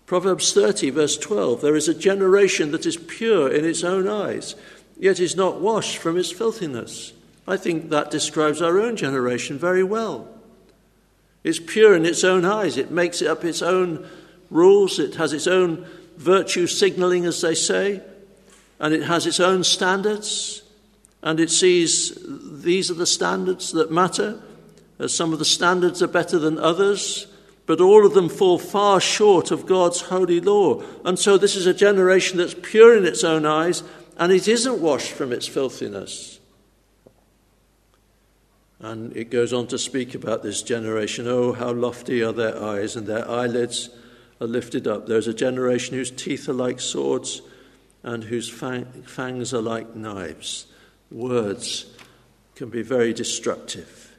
Proverbs 0.06 0.52
30, 0.52 0.90
verse 0.90 1.16
12 1.16 1.60
there 1.62 1.76
is 1.76 1.88
a 1.88 1.94
generation 1.94 2.70
that 2.72 2.84
is 2.84 2.96
pure 2.96 3.50
in 3.50 3.64
its 3.64 3.82
own 3.82 4.08
eyes, 4.08 4.54
yet 4.98 5.18
is 5.18 5.34
not 5.34 5.60
washed 5.60 5.96
from 5.98 6.18
its 6.18 6.30
filthiness. 6.30 7.12
I 7.46 7.56
think 7.56 7.90
that 7.90 8.10
describes 8.10 8.62
our 8.62 8.80
own 8.80 8.96
generation 8.96 9.58
very 9.58 9.82
well. 9.82 10.28
It's 11.42 11.58
pure 11.58 11.94
in 11.94 12.06
its 12.06 12.22
own 12.22 12.44
eyes, 12.44 12.76
it 12.76 12.90
makes 12.90 13.20
it 13.20 13.28
up 13.28 13.44
its 13.44 13.62
own 13.62 14.08
rules, 14.50 14.98
it 14.98 15.16
has 15.16 15.32
its 15.32 15.46
own 15.46 15.86
virtue 16.16 16.66
signaling, 16.66 17.24
as 17.24 17.40
they 17.40 17.54
say, 17.54 18.00
and 18.78 18.94
it 18.94 19.02
has 19.02 19.26
its 19.26 19.40
own 19.40 19.64
standards, 19.64 20.62
and 21.22 21.40
it 21.40 21.50
sees 21.50 22.16
these 22.26 22.90
are 22.90 22.94
the 22.94 23.06
standards 23.06 23.72
that 23.72 23.90
matter. 23.90 24.40
Uh, 25.00 25.08
some 25.08 25.32
of 25.32 25.38
the 25.38 25.44
standards 25.44 26.02
are 26.02 26.08
better 26.08 26.38
than 26.38 26.58
others, 26.58 27.26
but 27.66 27.80
all 27.80 28.06
of 28.06 28.14
them 28.14 28.28
fall 28.28 28.58
far 28.58 29.00
short 29.00 29.50
of 29.50 29.66
God's 29.66 30.00
holy 30.02 30.40
law. 30.40 30.82
And 31.04 31.18
so 31.18 31.38
this 31.38 31.56
is 31.56 31.66
a 31.66 31.74
generation 31.74 32.38
that's 32.38 32.54
pure 32.54 32.96
in 32.96 33.04
its 33.04 33.24
own 33.24 33.46
eyes, 33.46 33.82
and 34.16 34.30
it 34.30 34.46
isn't 34.46 34.80
washed 34.80 35.12
from 35.12 35.32
its 35.32 35.46
filthiness. 35.46 36.38
And 38.82 39.16
it 39.16 39.30
goes 39.30 39.52
on 39.52 39.68
to 39.68 39.78
speak 39.78 40.14
about 40.14 40.42
this 40.42 40.62
generation. 40.62 41.28
Oh, 41.28 41.52
how 41.52 41.72
lofty 41.72 42.22
are 42.22 42.32
their 42.32 42.60
eyes, 42.60 42.96
and 42.96 43.06
their 43.06 43.28
eyelids 43.28 43.90
are 44.40 44.46
lifted 44.46 44.88
up. 44.88 45.06
There's 45.06 45.28
a 45.28 45.34
generation 45.34 45.94
whose 45.94 46.10
teeth 46.10 46.48
are 46.48 46.52
like 46.52 46.80
swords 46.80 47.42
and 48.02 48.24
whose 48.24 48.48
fang- 48.48 49.04
fangs 49.04 49.54
are 49.54 49.62
like 49.62 49.94
knives. 49.94 50.66
Words 51.12 51.86
can 52.56 52.68
be 52.68 52.82
very 52.82 53.12
destructive. 53.12 54.16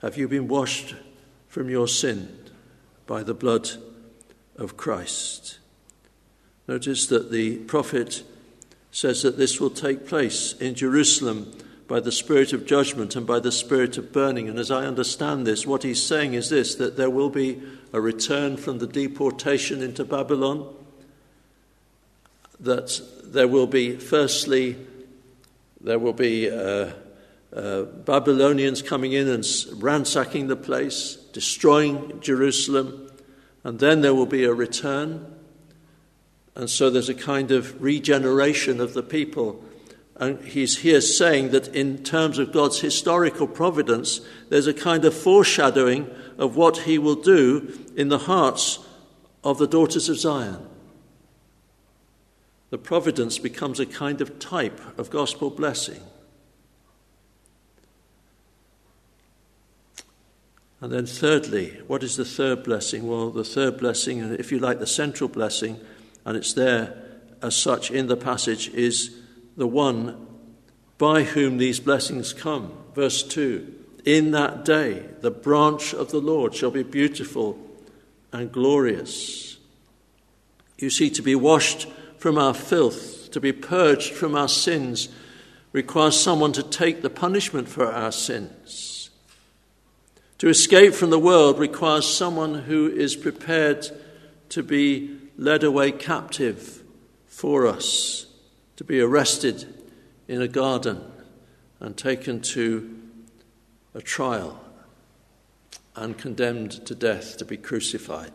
Have 0.00 0.16
you 0.16 0.28
been 0.28 0.46
washed 0.46 0.94
from 1.48 1.68
your 1.68 1.88
sin 1.88 2.38
by 3.06 3.24
the 3.24 3.34
blood 3.34 3.68
of 4.56 4.76
Christ? 4.76 5.58
Notice 6.68 7.06
that 7.08 7.32
the 7.32 7.56
prophet 7.56 8.22
says 8.92 9.22
that 9.22 9.36
this 9.36 9.60
will 9.60 9.70
take 9.70 10.06
place 10.06 10.52
in 10.60 10.76
Jerusalem 10.76 11.52
by 11.88 11.98
the 12.00 12.12
spirit 12.12 12.52
of 12.52 12.66
judgment 12.66 13.16
and 13.16 13.26
by 13.26 13.40
the 13.40 13.50
spirit 13.50 13.96
of 13.96 14.12
burning. 14.12 14.48
And 14.48 14.58
as 14.58 14.70
I 14.70 14.84
understand 14.84 15.46
this, 15.46 15.66
what 15.66 15.82
he's 15.82 16.02
saying 16.02 16.34
is 16.34 16.50
this 16.50 16.74
that 16.76 16.96
there 16.96 17.10
will 17.10 17.30
be 17.30 17.60
a 17.92 18.00
return 18.00 18.58
from 18.58 18.78
the 18.78 18.86
deportation 18.86 19.82
into 19.82 20.04
Babylon, 20.04 20.72
that 22.60 23.00
there 23.24 23.48
will 23.48 23.66
be, 23.66 23.96
firstly, 23.96 24.76
there 25.80 25.98
will 25.98 26.12
be 26.12 26.50
uh, 26.50 26.90
uh, 27.54 27.82
Babylonians 27.82 28.82
coming 28.82 29.12
in 29.12 29.26
and 29.26 29.44
ransacking 29.76 30.48
the 30.48 30.56
place, 30.56 31.14
destroying 31.32 32.20
Jerusalem, 32.20 33.10
and 33.64 33.78
then 33.78 34.02
there 34.02 34.14
will 34.14 34.26
be 34.26 34.44
a 34.44 34.52
return. 34.52 35.34
And 36.54 36.68
so 36.68 36.90
there's 36.90 37.08
a 37.08 37.14
kind 37.14 37.50
of 37.50 37.80
regeneration 37.80 38.80
of 38.80 38.92
the 38.92 39.02
people. 39.02 39.64
And 40.18 40.40
he's 40.44 40.78
here 40.78 41.00
saying 41.00 41.50
that 41.50 41.68
in 41.68 42.02
terms 42.02 42.38
of 42.38 42.52
God's 42.52 42.80
historical 42.80 43.46
providence, 43.46 44.20
there's 44.48 44.66
a 44.66 44.74
kind 44.74 45.04
of 45.04 45.14
foreshadowing 45.14 46.10
of 46.38 46.56
what 46.56 46.78
he 46.78 46.98
will 46.98 47.14
do 47.14 47.86
in 47.96 48.08
the 48.08 48.18
hearts 48.18 48.80
of 49.44 49.58
the 49.58 49.68
daughters 49.68 50.08
of 50.08 50.18
Zion. 50.18 50.66
The 52.70 52.78
providence 52.78 53.38
becomes 53.38 53.78
a 53.80 53.86
kind 53.86 54.20
of 54.20 54.38
type 54.38 54.80
of 54.98 55.08
gospel 55.08 55.50
blessing. 55.50 56.02
And 60.80 60.92
then, 60.92 61.06
thirdly, 61.06 61.80
what 61.86 62.02
is 62.02 62.16
the 62.16 62.24
third 62.24 62.62
blessing? 62.62 63.08
Well, 63.08 63.30
the 63.30 63.44
third 63.44 63.78
blessing, 63.78 64.20
and 64.20 64.38
if 64.38 64.52
you 64.52 64.58
like, 64.58 64.78
the 64.78 64.86
central 64.86 65.28
blessing, 65.28 65.80
and 66.24 66.36
it's 66.36 66.52
there 66.52 67.02
as 67.42 67.56
such 67.56 67.90
in 67.90 68.06
the 68.06 68.16
passage, 68.16 68.68
is 68.68 69.16
the 69.58 69.66
one 69.66 70.26
by 70.96 71.24
whom 71.24 71.58
these 71.58 71.80
blessings 71.80 72.32
come. 72.32 72.72
Verse 72.94 73.22
2 73.22 73.74
In 74.06 74.30
that 74.30 74.64
day, 74.64 75.04
the 75.20 75.30
branch 75.30 75.92
of 75.92 76.10
the 76.10 76.20
Lord 76.20 76.54
shall 76.54 76.70
be 76.70 76.82
beautiful 76.82 77.58
and 78.32 78.50
glorious. 78.50 79.58
You 80.78 80.90
see, 80.90 81.10
to 81.10 81.22
be 81.22 81.34
washed 81.34 81.88
from 82.18 82.38
our 82.38 82.54
filth, 82.54 83.30
to 83.32 83.40
be 83.40 83.52
purged 83.52 84.12
from 84.12 84.34
our 84.34 84.48
sins, 84.48 85.08
requires 85.72 86.18
someone 86.18 86.52
to 86.52 86.62
take 86.62 87.02
the 87.02 87.10
punishment 87.10 87.68
for 87.68 87.92
our 87.92 88.12
sins. 88.12 89.10
To 90.38 90.48
escape 90.48 90.94
from 90.94 91.10
the 91.10 91.18
world 91.18 91.58
requires 91.58 92.06
someone 92.06 92.54
who 92.54 92.88
is 92.88 93.16
prepared 93.16 93.88
to 94.50 94.62
be 94.62 95.18
led 95.36 95.64
away 95.64 95.90
captive 95.90 96.84
for 97.26 97.66
us, 97.66 98.27
to 98.78 98.84
be 98.84 99.00
arrested 99.00 99.66
in 100.28 100.40
a 100.40 100.46
garden 100.46 101.02
and 101.80 101.96
taken 101.96 102.40
to 102.40 102.96
a 103.92 104.00
trial 104.00 104.60
and 105.96 106.16
condemned 106.16 106.86
to 106.86 106.94
death 106.94 107.36
to 107.36 107.44
be 107.44 107.56
crucified. 107.56 108.32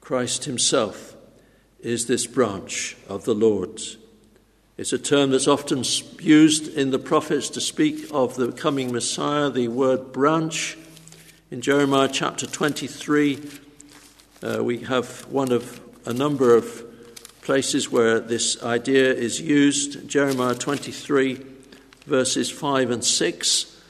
Christ 0.00 0.46
Himself 0.46 1.14
is 1.78 2.06
this 2.06 2.26
branch 2.26 2.96
of 3.06 3.26
the 3.26 3.34
Lord. 3.34 3.82
It's 4.78 4.94
a 4.94 4.98
term 4.98 5.30
that's 5.30 5.46
often 5.46 5.84
used 6.18 6.74
in 6.74 6.90
the 6.90 6.98
prophets 6.98 7.50
to 7.50 7.60
speak 7.60 8.06
of 8.12 8.36
the 8.36 8.50
coming 8.50 8.92
Messiah, 8.92 9.50
the 9.50 9.68
word 9.68 10.10
branch. 10.10 10.78
In 11.50 11.60
Jeremiah 11.60 12.08
chapter 12.10 12.46
23, 12.46 13.42
uh, 14.42 14.64
we 14.64 14.78
have 14.78 15.20
one 15.28 15.52
of 15.52 15.82
a 16.06 16.14
number 16.14 16.56
of 16.56 16.85
places 17.46 17.92
where 17.92 18.18
this 18.18 18.60
idea 18.64 19.14
is 19.14 19.40
used. 19.40 20.08
Jeremiah 20.08 20.56
23, 20.56 21.40
verses 22.04 22.50
5 22.50 22.90
and 22.90 23.04
6. 23.04 23.80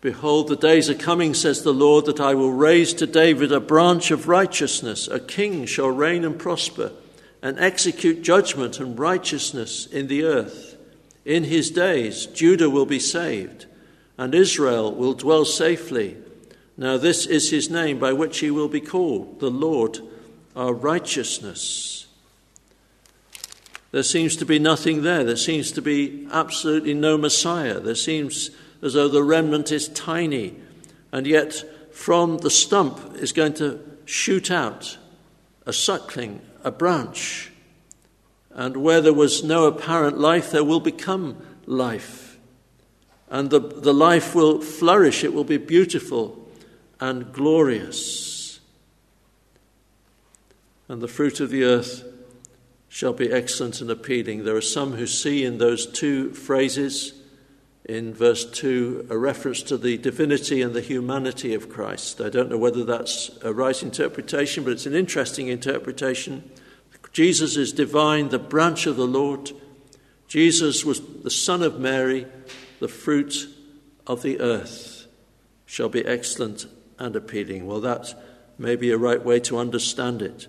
Behold, 0.00 0.48
the 0.48 0.56
days 0.56 0.90
are 0.90 0.94
coming, 0.94 1.32
says 1.32 1.62
the 1.62 1.72
Lord, 1.72 2.06
that 2.06 2.18
I 2.18 2.34
will 2.34 2.50
raise 2.50 2.92
to 2.94 3.06
David 3.06 3.52
a 3.52 3.60
branch 3.60 4.10
of 4.10 4.26
righteousness. 4.26 5.06
A 5.06 5.20
king 5.20 5.64
shall 5.64 5.90
reign 5.90 6.24
and 6.24 6.36
prosper, 6.36 6.90
and 7.40 7.56
execute 7.60 8.22
judgment 8.22 8.80
and 8.80 8.98
righteousness 8.98 9.86
in 9.86 10.08
the 10.08 10.24
earth. 10.24 10.76
In 11.24 11.44
his 11.44 11.70
days, 11.70 12.26
Judah 12.26 12.68
will 12.68 12.84
be 12.84 12.98
saved, 12.98 13.66
and 14.18 14.34
Israel 14.34 14.92
will 14.92 15.14
dwell 15.14 15.44
safely. 15.44 16.16
Now, 16.76 16.96
this 16.96 17.26
is 17.26 17.48
his 17.48 17.70
name 17.70 18.00
by 18.00 18.12
which 18.12 18.40
he 18.40 18.50
will 18.50 18.68
be 18.68 18.80
called, 18.80 19.38
the 19.38 19.52
Lord 19.52 20.00
our 20.56 20.72
righteousness. 20.72 22.05
There 23.92 24.02
seems 24.02 24.36
to 24.36 24.46
be 24.46 24.58
nothing 24.58 25.02
there. 25.02 25.24
There 25.24 25.36
seems 25.36 25.72
to 25.72 25.82
be 25.82 26.26
absolutely 26.30 26.94
no 26.94 27.16
Messiah. 27.16 27.80
There 27.80 27.94
seems 27.94 28.50
as 28.82 28.94
though 28.94 29.08
the 29.08 29.22
remnant 29.22 29.72
is 29.72 29.88
tiny, 29.88 30.56
and 31.12 31.26
yet 31.26 31.64
from 31.92 32.38
the 32.38 32.50
stump 32.50 33.16
is 33.16 33.32
going 33.32 33.54
to 33.54 33.80
shoot 34.04 34.50
out 34.50 34.98
a 35.64 35.72
suckling, 35.72 36.40
a 36.62 36.70
branch. 36.70 37.52
And 38.50 38.76
where 38.76 39.00
there 39.00 39.14
was 39.14 39.42
no 39.42 39.66
apparent 39.66 40.18
life, 40.18 40.50
there 40.50 40.64
will 40.64 40.80
become 40.80 41.36
life. 41.66 42.38
And 43.28 43.50
the, 43.50 43.60
the 43.60 43.94
life 43.94 44.34
will 44.34 44.60
flourish, 44.60 45.24
it 45.24 45.34
will 45.34 45.44
be 45.44 45.58
beautiful 45.58 46.46
and 47.00 47.32
glorious. 47.32 48.60
And 50.88 51.00
the 51.00 51.08
fruit 51.08 51.40
of 51.40 51.50
the 51.50 51.64
earth 51.64 52.04
shall 52.96 53.12
be 53.12 53.30
excellent 53.30 53.82
and 53.82 53.90
appealing. 53.90 54.42
There 54.42 54.56
are 54.56 54.62
some 54.62 54.94
who 54.94 55.06
see 55.06 55.44
in 55.44 55.58
those 55.58 55.84
two 55.84 56.32
phrases, 56.32 57.12
in 57.84 58.14
verse 58.14 58.50
2, 58.50 59.08
a 59.10 59.18
reference 59.18 59.62
to 59.64 59.76
the 59.76 59.98
divinity 59.98 60.62
and 60.62 60.72
the 60.72 60.80
humanity 60.80 61.52
of 61.52 61.68
Christ. 61.68 62.22
I 62.22 62.30
don't 62.30 62.48
know 62.48 62.56
whether 62.56 62.84
that's 62.84 63.30
a 63.42 63.52
right 63.52 63.82
interpretation, 63.82 64.64
but 64.64 64.72
it's 64.72 64.86
an 64.86 64.94
interesting 64.94 65.48
interpretation. 65.48 66.50
Jesus 67.12 67.58
is 67.58 67.70
divine, 67.74 68.30
the 68.30 68.38
branch 68.38 68.86
of 68.86 68.96
the 68.96 69.06
Lord. 69.06 69.50
Jesus 70.26 70.82
was 70.82 71.02
the 71.22 71.30
Son 71.30 71.62
of 71.62 71.78
Mary, 71.78 72.26
the 72.80 72.88
fruit 72.88 73.46
of 74.06 74.22
the 74.22 74.40
earth 74.40 75.06
shall 75.66 75.90
be 75.90 76.06
excellent 76.06 76.64
and 76.98 77.14
appealing. 77.14 77.66
Well, 77.66 77.82
that 77.82 78.14
may 78.56 78.74
be 78.74 78.90
a 78.90 78.96
right 78.96 79.22
way 79.22 79.38
to 79.40 79.58
understand 79.58 80.22
it. 80.22 80.46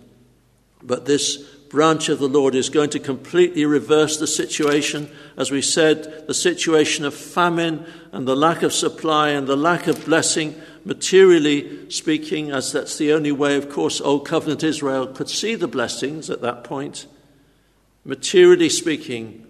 But 0.81 1.05
this 1.05 1.56
branch 1.69 2.09
of 2.09 2.19
the 2.19 2.29
Lord 2.29 2.55
is 2.55 2.69
going 2.69 2.89
to 2.91 2.99
completely 2.99 3.65
reverse 3.65 4.17
the 4.17 4.27
situation. 4.27 5.09
As 5.35 5.51
we 5.51 5.61
said, 5.61 6.27
the 6.27 6.33
situation 6.33 7.05
of 7.05 7.13
famine 7.13 7.85
and 8.11 8.27
the 8.27 8.35
lack 8.35 8.63
of 8.63 8.73
supply 8.73 9.29
and 9.29 9.47
the 9.47 9.57
lack 9.57 9.87
of 9.87 10.05
blessing, 10.05 10.55
materially 10.85 11.89
speaking, 11.89 12.51
as 12.51 12.71
that's 12.71 12.97
the 12.97 13.13
only 13.13 13.31
way, 13.31 13.55
of 13.55 13.69
course, 13.69 13.99
Old 14.01 14.25
Covenant 14.25 14.63
Israel 14.63 15.07
could 15.07 15.29
see 15.29 15.55
the 15.55 15.67
blessings 15.67 16.29
at 16.29 16.41
that 16.41 16.63
point. 16.63 17.05
Materially 18.05 18.69
speaking, 18.69 19.45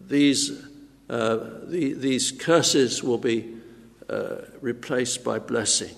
these, 0.00 0.64
uh, 1.10 1.36
the, 1.64 1.94
these 1.94 2.32
curses 2.32 3.02
will 3.02 3.18
be 3.18 3.54
uh, 4.08 4.36
replaced 4.60 5.24
by 5.24 5.38
blessing 5.38 5.94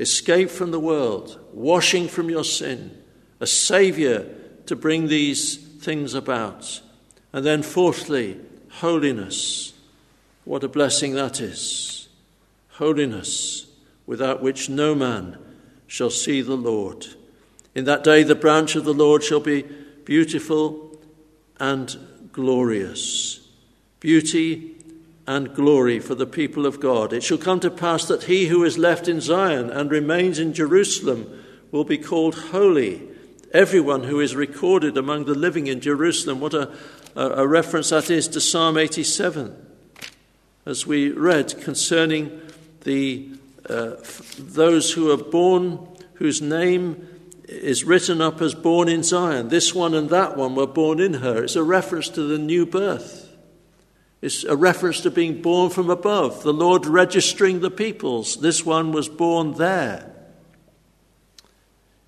escape 0.00 0.50
from 0.50 0.72
the 0.72 0.80
world, 0.80 1.38
washing 1.52 2.08
from 2.08 2.28
your 2.28 2.44
sin, 2.44 3.01
a 3.42 3.46
Saviour 3.46 4.24
to 4.66 4.76
bring 4.76 5.08
these 5.08 5.56
things 5.56 6.14
about. 6.14 6.80
And 7.32 7.44
then, 7.44 7.64
fourthly, 7.64 8.38
holiness. 8.70 9.72
What 10.44 10.62
a 10.62 10.68
blessing 10.68 11.14
that 11.14 11.40
is. 11.40 12.08
Holiness, 12.74 13.66
without 14.06 14.42
which 14.42 14.68
no 14.68 14.94
man 14.94 15.38
shall 15.88 16.08
see 16.08 16.40
the 16.40 16.56
Lord. 16.56 17.04
In 17.74 17.84
that 17.86 18.04
day, 18.04 18.22
the 18.22 18.36
branch 18.36 18.76
of 18.76 18.84
the 18.84 18.94
Lord 18.94 19.24
shall 19.24 19.40
be 19.40 19.62
beautiful 20.04 20.96
and 21.58 21.96
glorious. 22.30 23.40
Beauty 23.98 24.76
and 25.26 25.52
glory 25.52 25.98
for 25.98 26.14
the 26.14 26.26
people 26.26 26.64
of 26.64 26.78
God. 26.78 27.12
It 27.12 27.24
shall 27.24 27.38
come 27.38 27.58
to 27.60 27.70
pass 27.70 28.04
that 28.04 28.24
he 28.24 28.46
who 28.46 28.62
is 28.62 28.78
left 28.78 29.08
in 29.08 29.20
Zion 29.20 29.68
and 29.68 29.90
remains 29.90 30.38
in 30.38 30.54
Jerusalem 30.54 31.42
will 31.72 31.84
be 31.84 31.98
called 31.98 32.36
holy. 32.36 33.08
Everyone 33.52 34.04
who 34.04 34.20
is 34.20 34.34
recorded 34.34 34.96
among 34.96 35.26
the 35.26 35.34
living 35.34 35.66
in 35.66 35.80
Jerusalem. 35.80 36.40
What 36.40 36.54
a, 36.54 36.72
a, 37.14 37.46
reference 37.46 37.90
that 37.90 38.08
is 38.08 38.26
to 38.28 38.40
Psalm 38.40 38.78
87. 38.78 39.54
as 40.64 40.86
we 40.86 41.10
read 41.10 41.60
concerning 41.60 42.40
the, 42.84 43.28
uh, 43.68 43.96
those 44.38 44.92
who 44.92 45.10
are 45.10 45.22
born, 45.22 45.86
whose 46.14 46.40
name 46.40 47.06
is 47.46 47.84
written 47.84 48.22
up 48.22 48.40
as 48.40 48.54
born 48.54 48.88
in 48.88 49.02
Zion. 49.02 49.48
This 49.48 49.74
one 49.74 49.92
and 49.92 50.08
that 50.08 50.34
one 50.34 50.54
were 50.54 50.66
born 50.66 50.98
in 50.98 51.14
her. 51.14 51.44
It's 51.44 51.56
a 51.56 51.62
reference 51.62 52.08
to 52.10 52.22
the 52.22 52.38
new 52.38 52.64
birth. 52.64 53.28
It's 54.22 54.44
a 54.44 54.56
reference 54.56 55.02
to 55.02 55.10
being 55.10 55.42
born 55.42 55.68
from 55.68 55.90
above, 55.90 56.42
the 56.42 56.54
Lord 56.54 56.86
registering 56.86 57.60
the 57.60 57.70
peoples. 57.70 58.40
This 58.40 58.64
one 58.64 58.92
was 58.92 59.10
born 59.10 59.54
there. 59.54 60.11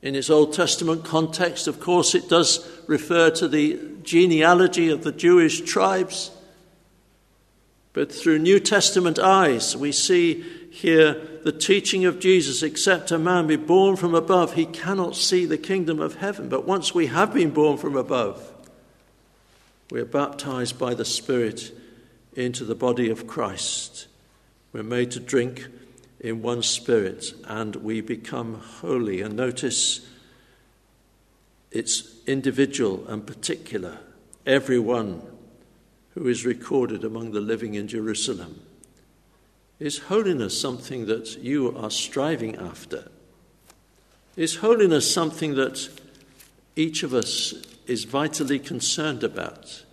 In 0.04 0.14
its 0.14 0.28
Old 0.28 0.52
Testament 0.52 1.02
context, 1.02 1.66
of 1.66 1.80
course, 1.80 2.14
it 2.14 2.28
does 2.28 2.70
refer 2.86 3.30
to 3.30 3.48
the 3.48 3.80
genealogy 4.02 4.90
of 4.90 5.02
the 5.02 5.10
Jewish 5.10 5.62
tribes. 5.62 6.30
But 7.94 8.12
through 8.12 8.40
New 8.40 8.60
Testament 8.60 9.18
eyes, 9.18 9.74
we 9.74 9.92
see 9.92 10.44
here 10.70 11.14
the 11.42 11.52
teaching 11.52 12.04
of 12.04 12.20
Jesus 12.20 12.62
except 12.62 13.12
a 13.12 13.18
man 13.18 13.46
be 13.46 13.56
born 13.56 13.96
from 13.96 14.14
above, 14.14 14.52
he 14.54 14.66
cannot 14.66 15.16
see 15.16 15.46
the 15.46 15.56
kingdom 15.56 16.00
of 16.00 16.16
heaven. 16.16 16.50
But 16.50 16.66
once 16.66 16.94
we 16.94 17.06
have 17.06 17.32
been 17.32 17.50
born 17.50 17.78
from 17.78 17.96
above, 17.96 18.52
we 19.90 20.00
are 20.00 20.04
baptized 20.04 20.78
by 20.78 20.92
the 20.92 21.06
Spirit 21.06 21.72
into 22.34 22.64
the 22.64 22.74
body 22.74 23.08
of 23.08 23.26
Christ. 23.26 24.06
We're 24.70 24.82
made 24.82 25.12
to 25.12 25.20
drink 25.20 25.66
in 26.24 26.40
one 26.40 26.62
spirit 26.62 27.34
and 27.44 27.76
we 27.76 28.00
become 28.00 28.54
holy. 28.80 29.20
And 29.20 29.36
notice 29.36 30.00
it's 31.70 32.14
individual 32.26 33.06
and 33.08 33.26
particular, 33.26 33.98
everyone 34.46 35.20
who 36.14 36.26
is 36.26 36.46
recorded 36.46 37.04
among 37.04 37.32
the 37.32 37.42
living 37.42 37.74
in 37.74 37.88
Jerusalem. 37.88 38.62
Is 39.78 39.98
holiness 39.98 40.58
something 40.58 41.04
that 41.06 41.36
you 41.42 41.76
are 41.76 41.90
striving 41.90 42.56
after? 42.56 43.08
Is 44.34 44.56
holiness 44.56 45.12
something 45.12 45.56
that 45.56 45.90
each 46.74 47.02
of 47.02 47.12
us 47.12 47.52
is 47.86 48.04
vitally 48.04 48.58
concerned 48.58 49.22
about? 49.22 49.84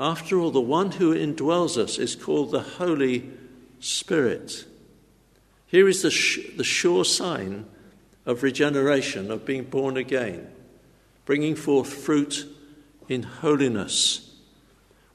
After 0.00 0.40
all, 0.40 0.50
the 0.50 0.60
one 0.60 0.92
who 0.92 1.14
indwells 1.14 1.76
us 1.76 1.98
is 1.98 2.16
called 2.16 2.50
the 2.50 2.60
Holy 2.60 3.30
Spirit. 3.80 4.64
Here 5.66 5.88
is 5.88 6.02
the, 6.02 6.10
sh- 6.10 6.56
the 6.56 6.64
sure 6.64 7.04
sign 7.04 7.66
of 8.26 8.42
regeneration, 8.42 9.30
of 9.30 9.44
being 9.44 9.64
born 9.64 9.96
again, 9.96 10.48
bringing 11.24 11.56
forth 11.56 11.92
fruit 11.92 12.46
in 13.08 13.22
holiness. 13.22 14.34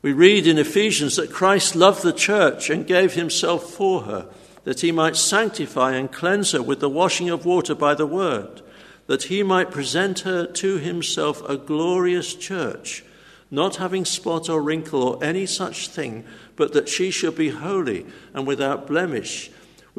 We 0.02 0.14
read 0.14 0.48
in 0.48 0.58
Ephesians 0.58 1.16
that 1.16 1.32
Christ 1.32 1.76
loved 1.76 2.04
the 2.04 2.14
church 2.14 2.70
and 2.70 2.88
gave 2.88 3.14
himself 3.14 3.70
for 3.70 4.04
her, 4.04 4.30
that 4.64 4.82
he 4.82 4.92
might 4.92 5.16
sanctify 5.16 5.94
and 5.94 6.12
cleanse 6.12 6.52
her 6.52 6.62
with 6.62 6.80
the 6.80 6.90
washing 6.90 7.30
of 7.30 7.46
water 7.46 7.74
by 7.74 7.96
the 7.96 8.06
word, 8.06 8.62
that 9.08 9.24
he 9.24 9.44
might 9.44 9.72
present 9.72 10.20
her 10.20 10.46
to 10.46 10.78
himself 10.78 11.48
a 11.50 11.58
glorious 11.58 12.36
church 12.36 13.04
not 13.52 13.78
having 13.78 14.06
spot 14.06 14.50
or 14.50 14.62
wrinkle 14.62 15.04
or 15.04 15.24
any 15.24 15.46
such 15.46 15.88
thing, 15.88 16.24
but 16.56 16.74
that 16.74 16.90
she 16.90 17.10
should 17.10 17.36
be 17.36 17.50
holy 17.50 18.06
and 18.34 18.46
without 18.46 18.88
blemish. 18.88 19.50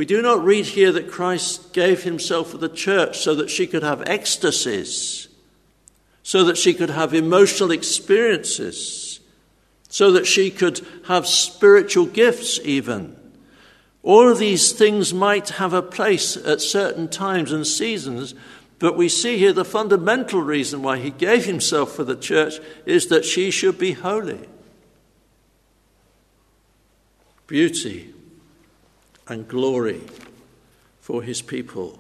We 0.01 0.07
do 0.07 0.23
not 0.23 0.43
read 0.43 0.65
here 0.65 0.93
that 0.93 1.11
Christ 1.11 1.75
gave 1.75 2.05
himself 2.05 2.53
for 2.53 2.57
the 2.57 2.71
church 2.71 3.19
so 3.19 3.35
that 3.35 3.51
she 3.51 3.67
could 3.67 3.83
have 3.83 4.01
ecstasies, 4.09 5.29
so 6.23 6.43
that 6.45 6.57
she 6.57 6.73
could 6.73 6.89
have 6.89 7.13
emotional 7.13 7.71
experiences, 7.71 9.21
so 9.91 10.11
that 10.13 10.27
she 10.27 10.51
could 10.51 10.81
have 11.09 11.27
spiritual 11.27 12.07
gifts, 12.07 12.59
even. 12.65 13.15
All 14.03 14.27
of 14.27 14.39
these 14.39 14.73
things 14.73 15.13
might 15.13 15.51
have 15.51 15.75
a 15.75 15.83
place 15.83 16.35
at 16.35 16.63
certain 16.63 17.07
times 17.07 17.53
and 17.53 17.67
seasons, 17.67 18.35
but 18.79 18.97
we 18.97 19.11
see 19.11 19.37
here 19.37 19.53
the 19.53 19.67
fundamental 19.67 20.41
reason 20.41 20.83
why 20.83 20.97
he 20.97 21.11
gave 21.11 21.45
himself 21.45 21.93
for 21.93 22.05
the 22.05 22.17
church 22.17 22.55
is 22.87 23.09
that 23.09 23.27
she 23.27 23.51
should 23.51 23.77
be 23.77 23.93
holy. 23.93 24.49
Beauty 27.47 28.15
and 29.31 29.49
glory 29.49 30.03
for 31.01 31.23
his 31.23 31.41
people. 31.41 31.99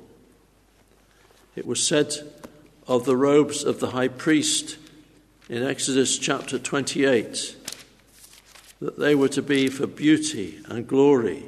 It 1.56 1.66
was 1.66 1.82
said 1.82 2.14
of 2.86 3.06
the 3.06 3.16
robes 3.16 3.64
of 3.64 3.80
the 3.80 3.92
high 3.92 4.08
priest 4.08 4.76
in 5.48 5.62
Exodus 5.62 6.18
chapter 6.18 6.58
28 6.58 7.56
that 8.80 8.98
they 8.98 9.14
were 9.14 9.28
to 9.28 9.42
be 9.42 9.68
for 9.68 9.86
beauty 9.86 10.60
and 10.66 10.86
glory. 10.86 11.44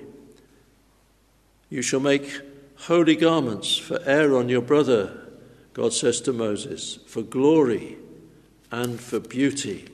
You 1.68 1.82
shall 1.82 2.00
make 2.00 2.40
holy 2.76 3.16
garments 3.16 3.76
for 3.76 4.00
Aaron 4.04 4.48
your 4.48 4.62
brother 4.62 5.18
God 5.74 5.94
says 5.94 6.20
to 6.22 6.32
Moses, 6.32 6.98
for 7.06 7.22
glory 7.22 7.96
and 8.70 9.00
for 9.00 9.18
beauty. 9.18 9.88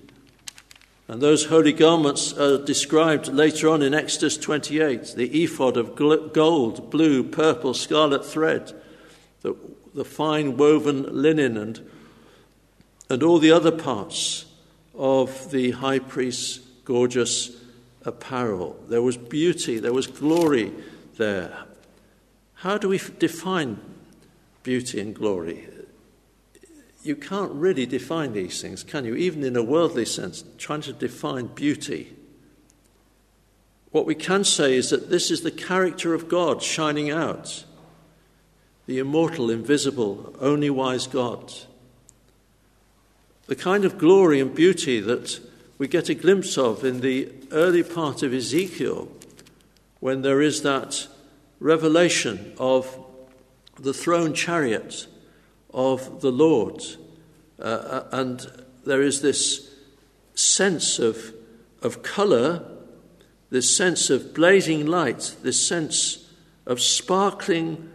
And 1.09 1.23
those 1.23 1.47
holy 1.47 1.73
garments 1.73 2.33
are 2.35 2.63
described 2.63 3.29
later 3.29 3.69
on 3.69 3.83
in 3.83 3.95
Exodus 3.95 4.37
28 4.37 5.15
the 5.17 5.43
ephod 5.43 5.77
of 5.77 5.97
gold, 5.97 6.91
blue, 6.91 7.25
purple, 7.25 7.75
scarlet 7.75 8.25
thread, 8.25 8.73
the, 9.41 9.57
the 9.95 10.05
fine 10.05 10.57
woven 10.57 11.23
linen, 11.23 11.57
and, 11.57 11.91
and 13.09 13.23
all 13.23 13.39
the 13.39 13.51
other 13.51 13.73
parts 13.73 14.45
of 14.95 15.51
the 15.51 15.71
high 15.71 15.99
priest's 15.99 16.59
gorgeous 16.85 17.57
apparel. 18.05 18.79
There 18.89 19.03
was 19.03 19.17
beauty, 19.17 19.79
there 19.79 19.95
was 19.95 20.07
glory 20.07 20.73
there. 21.17 21.65
How 22.55 22.77
do 22.77 22.89
we 22.89 23.01
define 23.19 23.81
beauty 24.69 25.01
and 25.01 25.15
glory. 25.15 25.67
You 27.09 27.17
can't 27.17 27.53
really 27.53 27.87
define 27.87 28.35
these 28.35 28.61
things, 28.61 28.85
can 28.85 29.07
you? 29.07 29.15
Even 29.15 29.43
in 29.43 29.57
a 29.57 29.63
worldly 29.63 30.05
sense, 30.05 30.45
trying 30.59 30.83
to 30.83 30.93
define 30.93 31.47
beauty. 31.47 32.15
What 33.93 34.05
we 34.05 34.15
can 34.15 34.45
say 34.45 34.77
is 34.77 34.91
that 34.91 35.09
this 35.09 35.31
is 35.31 35.41
the 35.41 35.51
character 35.51 36.13
of 36.13 36.29
God 36.29 36.63
shining 36.63 37.11
out 37.11 37.65
the 38.85 38.99
immortal, 38.99 39.51
invisible, 39.51 40.37
only 40.39 40.69
wise 40.69 41.07
God. 41.07 41.55
The 43.47 43.57
kind 43.57 43.87
of 43.87 43.97
glory 43.97 44.39
and 44.39 44.55
beauty 44.55 45.01
that 45.01 45.41
we 45.79 45.89
get 45.89 46.11
a 46.11 46.15
glimpse 46.15 46.59
of 46.59 46.85
in 46.85 47.01
the 47.01 47.33
early 47.51 47.83
part 47.83 48.23
of 48.23 48.35
Ezekiel 48.35 49.09
when 50.01 50.21
there 50.21 50.43
is 50.43 50.61
that 50.61 51.09
revelation 51.59 52.53
of 52.59 53.03
the 53.81 53.95
throne 53.95 54.35
chariot 54.35 55.07
of 55.73 56.21
the 56.21 56.33
Lord. 56.33 56.83
Uh, 57.59 57.63
uh, 57.63 58.09
and 58.13 58.47
there 58.85 59.03
is 59.03 59.21
this 59.23 59.75
sense 60.35 60.99
of, 60.99 61.35
of 61.83 62.03
colour, 62.03 62.65
this 63.51 63.77
sense 63.77 64.11
of 64.11 64.35
blazing 64.35 64.87
light, 64.87 65.37
this 65.43 65.67
sense 65.67 66.29
of 66.67 66.81
sparkling 66.81 67.91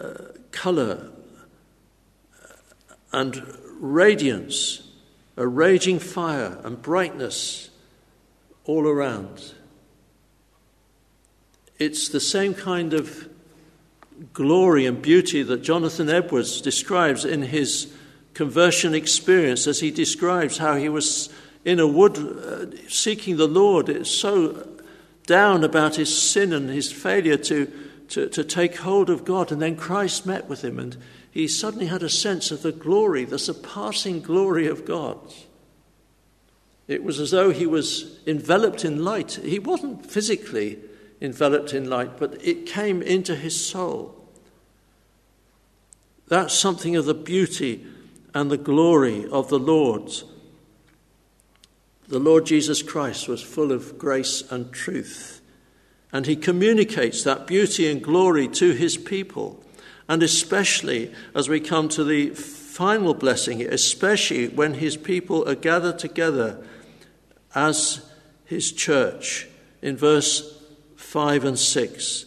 uh, 0.00 0.14
colour 0.50 1.10
and 3.12 3.42
radiance, 3.78 4.82
a 5.36 5.46
raging 5.46 5.98
fire 5.98 6.58
and 6.64 6.82
brightness 6.82 7.70
all 8.64 8.86
around. 8.88 9.54
It's 11.78 12.08
the 12.08 12.20
same 12.20 12.54
kind 12.54 12.92
of 12.92 13.28
glory 14.32 14.86
and 14.86 15.02
beauty 15.02 15.42
that 15.42 15.62
Jonathan 15.62 16.08
Edwards 16.08 16.60
describes 16.60 17.24
in 17.24 17.42
his 17.42 17.92
conversion 18.34 18.94
experience 18.94 19.66
as 19.66 19.80
he 19.80 19.90
describes 19.90 20.58
how 20.58 20.76
he 20.76 20.88
was 20.88 21.28
in 21.64 21.80
a 21.80 21.86
wood 21.86 22.18
uh, 22.18 22.88
seeking 22.88 23.36
the 23.36 23.48
Lord. 23.48 23.88
It's 23.88 24.10
so 24.10 24.68
down 25.26 25.64
about 25.64 25.96
his 25.96 26.16
sin 26.16 26.52
and 26.52 26.68
his 26.68 26.92
failure 26.92 27.38
to, 27.38 27.72
to, 28.10 28.28
to 28.28 28.44
take 28.44 28.76
hold 28.76 29.08
of 29.08 29.24
God. 29.24 29.50
And 29.50 29.62
then 29.62 29.76
Christ 29.76 30.26
met 30.26 30.48
with 30.48 30.62
him, 30.62 30.78
and 30.78 30.96
he 31.30 31.48
suddenly 31.48 31.86
had 31.86 32.02
a 32.02 32.10
sense 32.10 32.50
of 32.50 32.62
the 32.62 32.72
glory, 32.72 33.24
the 33.24 33.38
surpassing 33.38 34.20
glory 34.20 34.66
of 34.66 34.84
God. 34.84 35.18
It 36.86 37.02
was 37.02 37.18
as 37.18 37.30
though 37.30 37.50
he 37.50 37.66
was 37.66 38.18
enveloped 38.26 38.84
in 38.84 39.02
light. 39.02 39.40
He 39.42 39.58
wasn't 39.58 40.04
physically 40.04 40.78
enveloped 41.24 41.72
in 41.72 41.88
light, 41.88 42.18
but 42.18 42.40
it 42.46 42.66
came 42.66 43.02
into 43.02 43.34
his 43.34 43.66
soul. 43.66 44.14
That's 46.28 46.54
something 46.54 46.94
of 46.96 47.04
the 47.04 47.14
beauty 47.14 47.86
and 48.34 48.50
the 48.50 48.56
glory 48.56 49.26
of 49.30 49.48
the 49.48 49.58
Lord. 49.58 50.12
The 52.08 52.18
Lord 52.18 52.46
Jesus 52.46 52.82
Christ 52.82 53.28
was 53.28 53.42
full 53.42 53.72
of 53.72 53.98
grace 53.98 54.42
and 54.50 54.72
truth, 54.72 55.40
and 56.12 56.26
he 56.26 56.36
communicates 56.36 57.24
that 57.24 57.46
beauty 57.46 57.90
and 57.90 58.02
glory 58.02 58.46
to 58.48 58.72
his 58.72 58.96
people. 58.96 59.60
And 60.06 60.22
especially 60.22 61.14
as 61.34 61.48
we 61.48 61.60
come 61.60 61.88
to 61.88 62.04
the 62.04 62.28
final 62.30 63.14
blessing, 63.14 63.62
especially 63.62 64.48
when 64.48 64.74
his 64.74 64.98
people 64.98 65.48
are 65.48 65.54
gathered 65.54 65.98
together 65.98 66.62
as 67.54 68.04
his 68.44 68.70
church. 68.70 69.48
In 69.80 69.96
verse 69.96 70.53
5 71.14 71.44
and 71.44 71.56
6. 71.56 72.26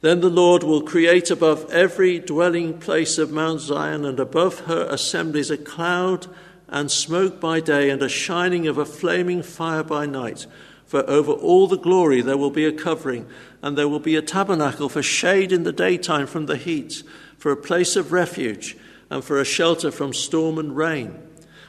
Then 0.00 0.20
the 0.20 0.30
Lord 0.30 0.62
will 0.62 0.82
create 0.82 1.28
above 1.28 1.68
every 1.72 2.20
dwelling 2.20 2.78
place 2.78 3.18
of 3.18 3.32
Mount 3.32 3.60
Zion 3.60 4.04
and 4.04 4.20
above 4.20 4.60
her 4.66 4.86
assemblies 4.88 5.50
a 5.50 5.58
cloud 5.58 6.28
and 6.68 6.88
smoke 6.88 7.40
by 7.40 7.58
day 7.58 7.90
and 7.90 8.00
a 8.00 8.08
shining 8.08 8.68
of 8.68 8.78
a 8.78 8.84
flaming 8.84 9.42
fire 9.42 9.82
by 9.82 10.06
night. 10.06 10.46
For 10.86 11.00
over 11.10 11.32
all 11.32 11.66
the 11.66 11.76
glory 11.76 12.20
there 12.20 12.36
will 12.36 12.52
be 12.52 12.64
a 12.64 12.70
covering, 12.70 13.26
and 13.60 13.76
there 13.76 13.88
will 13.88 13.98
be 13.98 14.14
a 14.14 14.22
tabernacle 14.22 14.88
for 14.88 15.02
shade 15.02 15.50
in 15.50 15.64
the 15.64 15.72
daytime 15.72 16.28
from 16.28 16.46
the 16.46 16.56
heat, 16.56 17.02
for 17.38 17.50
a 17.50 17.56
place 17.56 17.96
of 17.96 18.12
refuge, 18.12 18.76
and 19.10 19.24
for 19.24 19.40
a 19.40 19.44
shelter 19.44 19.90
from 19.90 20.12
storm 20.12 20.60
and 20.60 20.76
rain. 20.76 21.20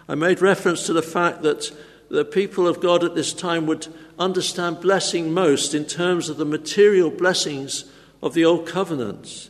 I 0.08 0.14
made 0.14 0.40
reference 0.40 0.86
to 0.86 0.94
the 0.94 1.02
fact 1.02 1.42
that 1.42 1.72
the 2.10 2.26
people 2.26 2.68
of 2.68 2.82
God 2.82 3.04
at 3.04 3.16
this 3.16 3.34
time 3.34 3.66
would 3.68 3.88
understand 4.18 4.82
blessing 4.82 5.32
most 5.32 5.74
in 5.74 5.86
terms 5.86 6.28
of 6.28 6.38
the 6.38 6.46
material 6.46 7.10
blessings 7.10 7.86
of 8.22 8.34
the 8.34 8.44
Old 8.44 8.68
Covenant. 8.68 9.50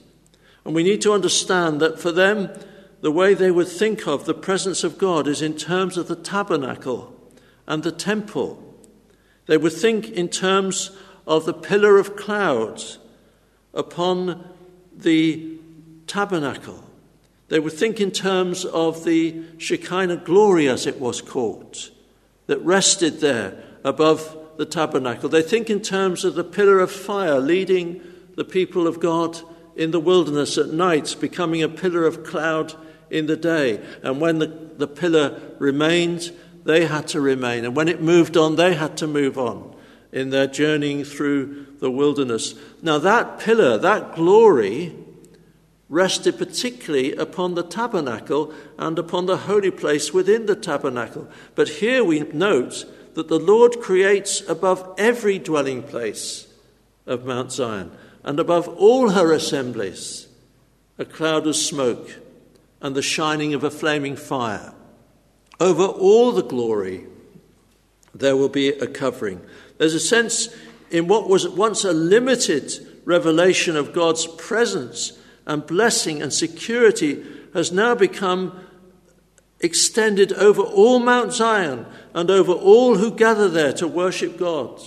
And 0.65 0.75
we 0.75 0.83
need 0.83 1.01
to 1.01 1.13
understand 1.13 1.79
that 1.79 1.99
for 1.99 2.11
them, 2.11 2.49
the 3.01 3.11
way 3.11 3.33
they 3.33 3.51
would 3.51 3.69
think 3.69 4.07
of 4.07 4.25
the 4.25 4.33
presence 4.33 4.83
of 4.83 4.97
God 4.97 5.27
is 5.27 5.41
in 5.41 5.55
terms 5.55 5.97
of 5.97 6.07
the 6.07 6.15
tabernacle 6.15 7.15
and 7.65 7.81
the 7.81 7.91
temple. 7.91 8.61
They 9.45 9.57
would 9.57 9.73
think 9.73 10.09
in 10.09 10.27
terms 10.27 10.91
of 11.25 11.45
the 11.45 11.53
pillar 11.53 11.97
of 11.97 12.15
clouds 12.15 12.99
upon 13.73 14.49
the 14.95 15.57
tabernacle. 16.07 16.83
They 17.47 17.59
would 17.59 17.73
think 17.73 18.01
in 18.01 18.11
terms 18.11 18.65
of 18.65 19.05
the 19.05 19.43
Shekinah 19.57 20.17
glory, 20.17 20.67
as 20.67 20.85
it 20.85 20.99
was 20.99 21.21
called, 21.21 21.89
that 22.49 22.59
rested 22.65 23.19
there 23.19 23.63
above 23.83 24.35
the 24.57 24.65
tabernacle. 24.65 25.29
They 25.29 25.43
think 25.43 25.69
in 25.69 25.81
terms 25.81 26.25
of 26.25 26.33
the 26.33 26.43
pillar 26.43 26.79
of 26.79 26.91
fire 26.91 27.39
leading 27.39 28.01
the 28.35 28.43
people 28.43 28.87
of 28.87 28.99
God 28.99 29.39
in 29.75 29.91
the 29.91 29.99
wilderness 29.99 30.57
at 30.57 30.69
night, 30.69 31.15
becoming 31.19 31.61
a 31.61 31.69
pillar 31.69 32.07
of 32.07 32.23
cloud 32.23 32.73
in 33.11 33.27
the 33.27 33.37
day. 33.37 33.79
And 34.01 34.19
when 34.19 34.39
the, 34.39 34.47
the 34.47 34.87
pillar 34.87 35.39
remained, 35.59 36.31
they 36.65 36.87
had 36.87 37.07
to 37.09 37.21
remain. 37.21 37.65
And 37.65 37.75
when 37.75 37.87
it 37.87 38.01
moved 38.01 38.35
on, 38.35 38.55
they 38.55 38.73
had 38.73 38.97
to 38.97 39.05
move 39.05 39.37
on 39.37 39.75
in 40.11 40.31
their 40.31 40.47
journeying 40.47 41.03
through 41.03 41.67
the 41.79 41.91
wilderness. 41.91 42.55
Now, 42.81 42.97
that 42.97 43.39
pillar, 43.39 43.77
that 43.77 44.15
glory, 44.15 44.95
rested 45.89 46.37
particularly 46.37 47.13
upon 47.15 47.55
the 47.55 47.63
tabernacle 47.63 48.53
and 48.77 48.97
upon 48.99 49.25
the 49.25 49.37
holy 49.37 49.71
place 49.71 50.13
within 50.13 50.45
the 50.45 50.55
tabernacle. 50.55 51.27
But 51.55 51.67
here 51.67 52.03
we 52.03 52.19
note 52.19 52.85
that 53.15 53.27
the 53.27 53.39
Lord 53.39 53.81
creates 53.81 54.47
above 54.47 54.93
every 54.97 55.39
dwelling 55.39 55.81
place 55.83 56.47
of 57.07 57.25
Mount 57.25 57.51
Zion 57.51 57.91
and 58.23 58.39
above 58.39 58.67
all 58.67 59.09
her 59.09 59.33
assemblies 59.33 60.27
a 60.99 61.05
cloud 61.05 61.47
of 61.47 61.55
smoke 61.55 62.17
and 62.81 62.95
the 62.95 63.01
shining 63.01 63.53
of 63.53 63.63
a 63.63 63.71
flaming 63.71 64.15
fire. 64.15 64.73
Over 65.59 65.85
all 65.85 66.31
the 66.31 66.43
glory, 66.43 67.05
there 68.13 68.37
will 68.37 68.49
be 68.49 68.69
a 68.69 68.87
covering. 68.87 69.41
There's 69.77 69.93
a 69.93 69.99
sense 69.99 70.49
in 70.91 71.07
what 71.07 71.29
was 71.29 71.47
once 71.47 71.83
a 71.83 71.93
limited 71.93 72.71
revelation 73.05 73.75
of 73.75 73.93
God's 73.93 74.27
presence 74.27 75.18
and 75.49 75.65
blessing 75.65 76.21
and 76.21 76.31
security 76.31 77.25
has 77.55 77.71
now 77.71 77.95
become 77.95 78.57
extended 79.59 80.31
over 80.33 80.61
all 80.61 80.99
Mount 80.99 81.33
Zion 81.33 81.87
and 82.13 82.29
over 82.29 82.51
all 82.51 82.97
who 82.97 83.11
gather 83.11 83.49
there 83.49 83.73
to 83.73 83.87
worship 83.87 84.37
God. 84.37 84.79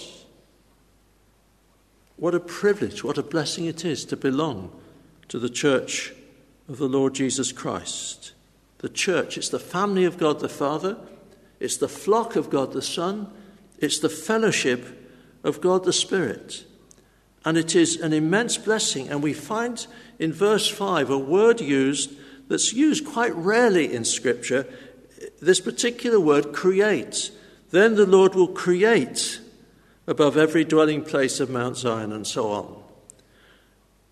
What 2.16 2.37
a 2.37 2.40
privilege, 2.40 3.03
what 3.03 3.18
a 3.18 3.25
blessing 3.25 3.64
it 3.64 3.85
is 3.85 4.05
to 4.07 4.16
belong 4.16 4.70
to 5.29 5.40
the 5.40 5.51
church 5.51 6.12
of 6.68 6.79
the 6.79 6.88
Lord 6.88 7.16
Jesus 7.16 7.51
Christ. 7.51 8.33
The 8.79 8.88
church, 8.88 9.37
it's 9.37 9.48
the 9.48 9.59
family 9.59 10.05
of 10.05 10.16
God 10.16 10.38
the 10.38 10.48
Father, 10.48 10.96
it's 11.59 11.77
the 11.77 11.88
flock 11.88 12.37
of 12.37 12.51
God 12.51 12.72
the 12.72 12.83
Son, 12.83 13.33
it's 13.79 13.98
the 13.98 14.09
fellowship 14.09 15.11
of 15.42 15.61
God 15.61 15.83
the 15.83 15.92
Spirit. 15.92 16.64
And 17.44 17.59
it 17.59 17.74
is 17.74 17.96
an 17.96 18.12
immense 18.12 18.57
blessing. 18.57 19.09
And 19.09 19.22
we 19.22 19.33
find 19.33 19.87
in 20.18 20.33
verse 20.33 20.68
5 20.68 21.11
a 21.11 21.18
word 21.18 21.61
used 21.61 22.12
that's 22.48 22.72
used 22.72 23.07
quite 23.07 23.35
rarely 23.35 23.92
in 23.92 24.05
Scripture. 24.05 24.66
This 25.40 25.61
particular 25.61 26.20
word, 26.20 26.52
create. 26.52 27.31
Then 27.70 27.94
the 27.94 28.07
Lord 28.07 28.35
will 28.35 28.48
create 28.48 29.40
above 30.07 30.37
every 30.37 30.64
dwelling 30.64 31.02
place 31.02 31.40
of 31.40 31.50
Mount 31.50 31.76
Zion, 31.76 32.12
and 32.12 32.26
so 32.26 32.50
on. 32.50 32.83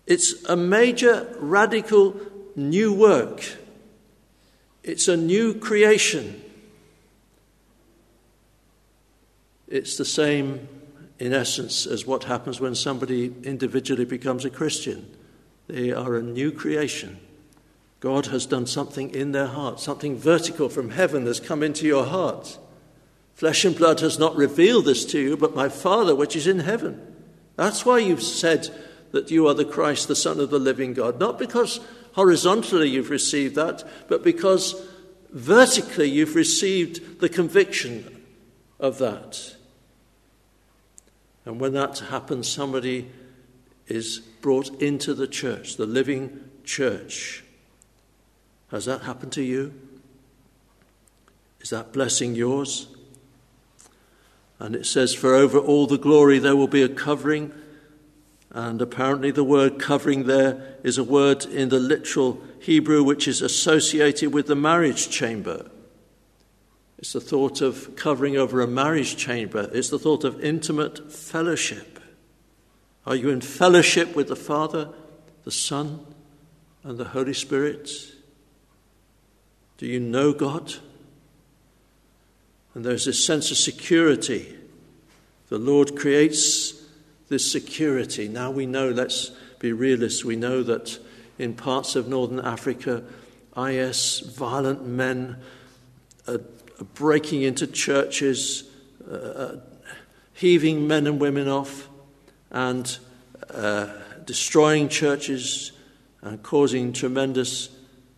It's 0.07 0.43
a 0.45 0.55
major 0.55 1.35
radical 1.39 2.15
new 2.55 2.93
work, 2.93 3.57
it's 4.83 5.07
a 5.07 5.17
new 5.17 5.53
creation. 5.53 6.41
It's 9.67 9.95
the 9.95 10.03
same, 10.03 10.67
in 11.21 11.33
essence, 11.33 11.85
as 11.85 12.07
what 12.07 12.23
happens 12.23 12.59
when 12.59 12.73
somebody 12.73 13.31
individually 13.43 14.05
becomes 14.05 14.43
a 14.43 14.49
Christian. 14.49 15.05
They 15.67 15.91
are 15.91 16.15
a 16.15 16.23
new 16.23 16.51
creation. 16.51 17.19
God 17.99 18.25
has 18.25 18.47
done 18.47 18.65
something 18.65 19.13
in 19.13 19.31
their 19.31 19.45
heart, 19.45 19.79
something 19.79 20.17
vertical 20.17 20.67
from 20.67 20.89
heaven 20.89 21.27
has 21.27 21.39
come 21.39 21.61
into 21.61 21.85
your 21.85 22.05
heart. 22.05 22.57
Flesh 23.35 23.63
and 23.63 23.77
blood 23.77 23.99
has 23.99 24.17
not 24.17 24.35
revealed 24.35 24.85
this 24.85 25.05
to 25.05 25.19
you, 25.19 25.37
but 25.37 25.53
my 25.55 25.69
Father 25.69 26.15
which 26.15 26.35
is 26.35 26.47
in 26.47 26.61
heaven. 26.61 26.99
That's 27.55 27.85
why 27.85 27.99
you've 27.99 28.23
said 28.23 28.69
that 29.11 29.29
you 29.29 29.47
are 29.47 29.53
the 29.53 29.63
Christ, 29.63 30.07
the 30.07 30.15
Son 30.15 30.39
of 30.39 30.49
the 30.49 30.57
living 30.57 30.95
God. 30.95 31.19
Not 31.19 31.37
because 31.37 31.81
horizontally 32.13 32.89
you've 32.89 33.11
received 33.11 33.53
that, 33.53 33.87
but 34.07 34.23
because 34.23 34.73
vertically 35.29 36.09
you've 36.09 36.33
received 36.33 37.19
the 37.19 37.29
conviction 37.29 38.23
of 38.79 38.97
that. 38.97 39.55
And 41.45 41.59
when 41.59 41.73
that 41.73 41.99
happens, 41.99 42.47
somebody 42.47 43.09
is 43.87 44.19
brought 44.19 44.69
into 44.81 45.13
the 45.13 45.27
church, 45.27 45.77
the 45.77 45.85
living 45.85 46.49
church. 46.63 47.43
Has 48.69 48.85
that 48.85 49.01
happened 49.01 49.31
to 49.33 49.43
you? 49.43 49.73
Is 51.59 51.71
that 51.71 51.91
blessing 51.91 52.35
yours? 52.35 52.87
And 54.59 54.75
it 54.75 54.85
says, 54.85 55.13
For 55.13 55.33
over 55.33 55.57
all 55.57 55.87
the 55.87 55.97
glory 55.97 56.39
there 56.39 56.55
will 56.55 56.67
be 56.67 56.83
a 56.83 56.89
covering 56.89 57.53
and 58.53 58.81
apparently, 58.81 59.31
the 59.31 59.45
word 59.45 59.79
covering 59.79 60.25
there 60.25 60.75
is 60.83 60.97
a 60.97 61.05
word 61.05 61.45
in 61.45 61.69
the 61.69 61.79
literal 61.79 62.41
Hebrew 62.59 63.01
which 63.01 63.25
is 63.27 63.41
associated 63.41 64.33
with 64.33 64.47
the 64.47 64.57
marriage 64.57 65.09
chamber. 65.09 65.70
It's 67.01 67.13
the 67.13 67.19
thought 67.19 67.61
of 67.61 67.95
covering 67.95 68.37
over 68.37 68.61
a 68.61 68.67
marriage 68.67 69.17
chamber, 69.17 69.69
it's 69.73 69.89
the 69.89 69.99
thought 69.99 70.23
of 70.23 70.43
intimate 70.43 71.11
fellowship. 71.11 71.99
Are 73.07 73.15
you 73.15 73.29
in 73.29 73.41
fellowship 73.41 74.15
with 74.15 74.27
the 74.27 74.35
Father, 74.35 74.89
the 75.43 75.51
Son, 75.51 76.05
and 76.83 76.99
the 76.99 77.05
Holy 77.05 77.33
Spirit? 77.33 77.89
Do 79.79 79.87
you 79.87 79.99
know 79.99 80.31
God? 80.31 80.75
And 82.75 82.85
there's 82.85 83.05
this 83.05 83.25
sense 83.25 83.49
of 83.49 83.57
security. 83.57 84.55
The 85.49 85.57
Lord 85.57 85.97
creates 85.97 86.85
this 87.29 87.51
security. 87.51 88.27
Now 88.27 88.51
we 88.51 88.67
know, 88.67 88.89
let's 88.89 89.31
be 89.57 89.73
realists, 89.73 90.23
we 90.23 90.35
know 90.35 90.61
that 90.63 90.99
in 91.39 91.55
parts 91.55 91.95
of 91.95 92.07
northern 92.07 92.39
Africa, 92.39 93.03
IS 93.57 94.19
violent 94.19 94.85
men 94.85 95.37
are, 96.27 96.41
breaking 96.85 97.43
into 97.43 97.67
churches, 97.67 98.63
uh, 99.09 99.57
heaving 100.33 100.87
men 100.87 101.07
and 101.07 101.19
women 101.19 101.47
off, 101.47 101.89
and 102.49 102.97
uh, 103.53 103.87
destroying 104.25 104.89
churches 104.89 105.71
and 106.21 106.41
causing 106.43 106.93
tremendous 106.93 107.69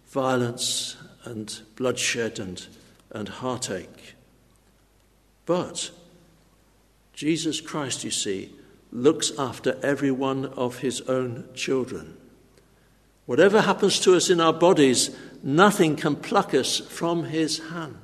violence 0.08 0.98
and 1.24 1.62
bloodshed 1.76 2.40
and, 2.40 2.68
and 3.12 3.30
heartache. 3.30 4.16
But 5.46 5.92
Jesus 7.14 7.62
Christ, 7.62 8.04
you 8.04 8.12
see, 8.12 8.54
looks 8.92 9.32
after 9.38 9.78
every 9.84 10.12
one 10.12 10.46
of 10.46 10.80
his 10.80 11.02
own 11.02 11.46
children. 11.54 12.18
Whatever 13.26 13.62
happens 13.62 14.00
to 14.02 14.16
us 14.16 14.30
in 14.30 14.42
our 14.42 14.54
bodies, 14.54 15.16
nothing 15.42 15.96
can 15.96 16.16
pluck 16.16 16.54
us 16.54 16.80
from 16.80 17.24
his 17.26 17.60
hand. 17.70 17.98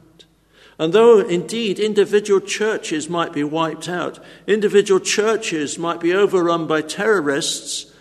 And 0.79 0.93
though 0.93 1.19
indeed 1.19 1.77
individual 1.77 2.39
churches 2.39 3.09
might 3.09 3.33
be 3.33 3.43
wiped 3.43 3.89
out, 3.89 4.17
individual 4.47 5.01
churches 5.01 5.77
might 5.77 5.99
be 5.99 6.13
overrun 6.13 6.65
by 6.67 6.81
terrorists 6.81 7.93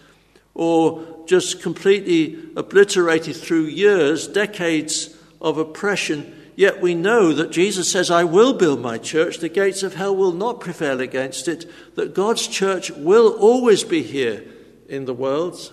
or 0.54 1.24
just 1.26 1.60
completely 1.60 2.38
obliterated 2.56 3.36
through 3.36 3.64
years, 3.64 4.28
decades 4.28 5.14
of 5.40 5.58
oppression, 5.58 6.34
Yet 6.58 6.80
we 6.80 6.96
know 6.96 7.32
that 7.34 7.52
Jesus 7.52 7.88
says, 7.88 8.10
I 8.10 8.24
will 8.24 8.52
build 8.52 8.80
my 8.80 8.98
church, 8.98 9.38
the 9.38 9.48
gates 9.48 9.84
of 9.84 9.94
hell 9.94 10.16
will 10.16 10.32
not 10.32 10.58
prevail 10.58 11.00
against 11.00 11.46
it, 11.46 11.70
that 11.94 12.14
God's 12.14 12.48
church 12.48 12.90
will 12.90 13.28
always 13.34 13.84
be 13.84 14.02
here 14.02 14.44
in 14.88 15.04
the 15.04 15.14
world, 15.14 15.72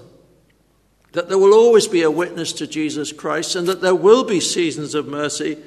that 1.13 1.27
there 1.27 1.39
will 1.39 1.55
always 1.55 1.87
be 1.87 2.03
a 2.03 2.11
witness 2.11 2.53
to 2.53 2.67
Jesus 2.67 3.11
Christ, 3.11 3.55
and 3.55 3.67
that 3.67 3.81
there 3.81 3.95
will 3.95 4.23
be 4.25 4.39
seasons 4.39 4.93
of 4.93 5.07
mercy 5.07 5.57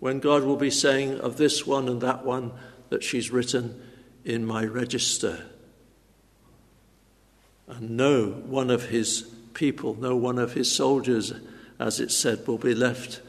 when 0.00 0.20
God 0.20 0.44
will 0.44 0.56
be 0.56 0.70
saying 0.70 1.20
of 1.20 1.36
this 1.36 1.66
one 1.66 1.88
and 1.88 2.00
that 2.00 2.24
one 2.24 2.52
that 2.90 3.02
she's 3.02 3.30
written 3.30 3.80
in 4.24 4.44
my 4.44 4.64
register. 4.64 5.44
And 7.68 7.96
no 7.96 8.26
one 8.28 8.70
of 8.70 8.90
his 8.90 9.22
people, 9.54 9.94
no 9.94 10.16
one 10.16 10.38
of 10.38 10.52
his 10.52 10.70
soldiers, 10.70 11.32
as 11.78 12.00
it 12.00 12.10
said, 12.10 12.46
will 12.46 12.58
be 12.58 12.74
left 12.74 13.20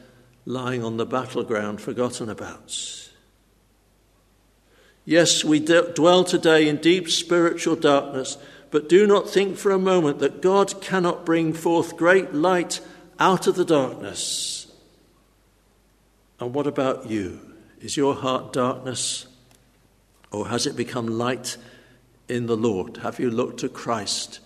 lying 0.45 0.83
on 0.83 0.97
the 0.97 1.05
battleground 1.05 1.81
forgotten 1.81 2.29
about. 2.29 3.09
Yes, 5.05 5.43
we 5.43 5.59
dwell 5.59 6.23
today 6.23 6.67
in 6.67 6.77
deep 6.77 7.09
spiritual 7.09 7.77
darkness, 7.77 8.37
but 8.71 8.89
do 8.89 9.07
not 9.07 9.29
think 9.29 9.57
for 9.57 9.71
a 9.71 9.79
moment 9.79 10.19
that 10.19 10.41
God 10.41 10.81
cannot 10.81 11.25
bring 11.25 11.53
forth 11.53 11.95
great 11.95 12.33
light 12.33 12.81
out 13.19 13.47
of 13.47 13.55
the 13.55 13.65
darkness. 13.65 14.56
And 16.39 16.53
what 16.53 16.67
about 16.67 17.09
you? 17.09 17.39
Is 17.79 17.97
your 17.97 18.15
heart 18.15 18.53
darkness, 18.53 19.27
or 20.31 20.47
has 20.47 20.65
it 20.65 20.75
become 20.75 21.07
light 21.07 21.57
in 22.27 22.47
the 22.47 22.57
Lord? 22.57 22.97
Have 22.97 23.19
you 23.19 23.29
looked 23.29 23.59
to 23.61 23.69
Christ 23.69 24.39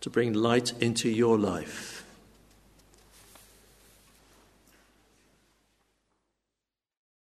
to 0.00 0.10
bring 0.10 0.32
light 0.32 0.72
into 0.80 1.08
your 1.08 1.38
life? 1.38 1.97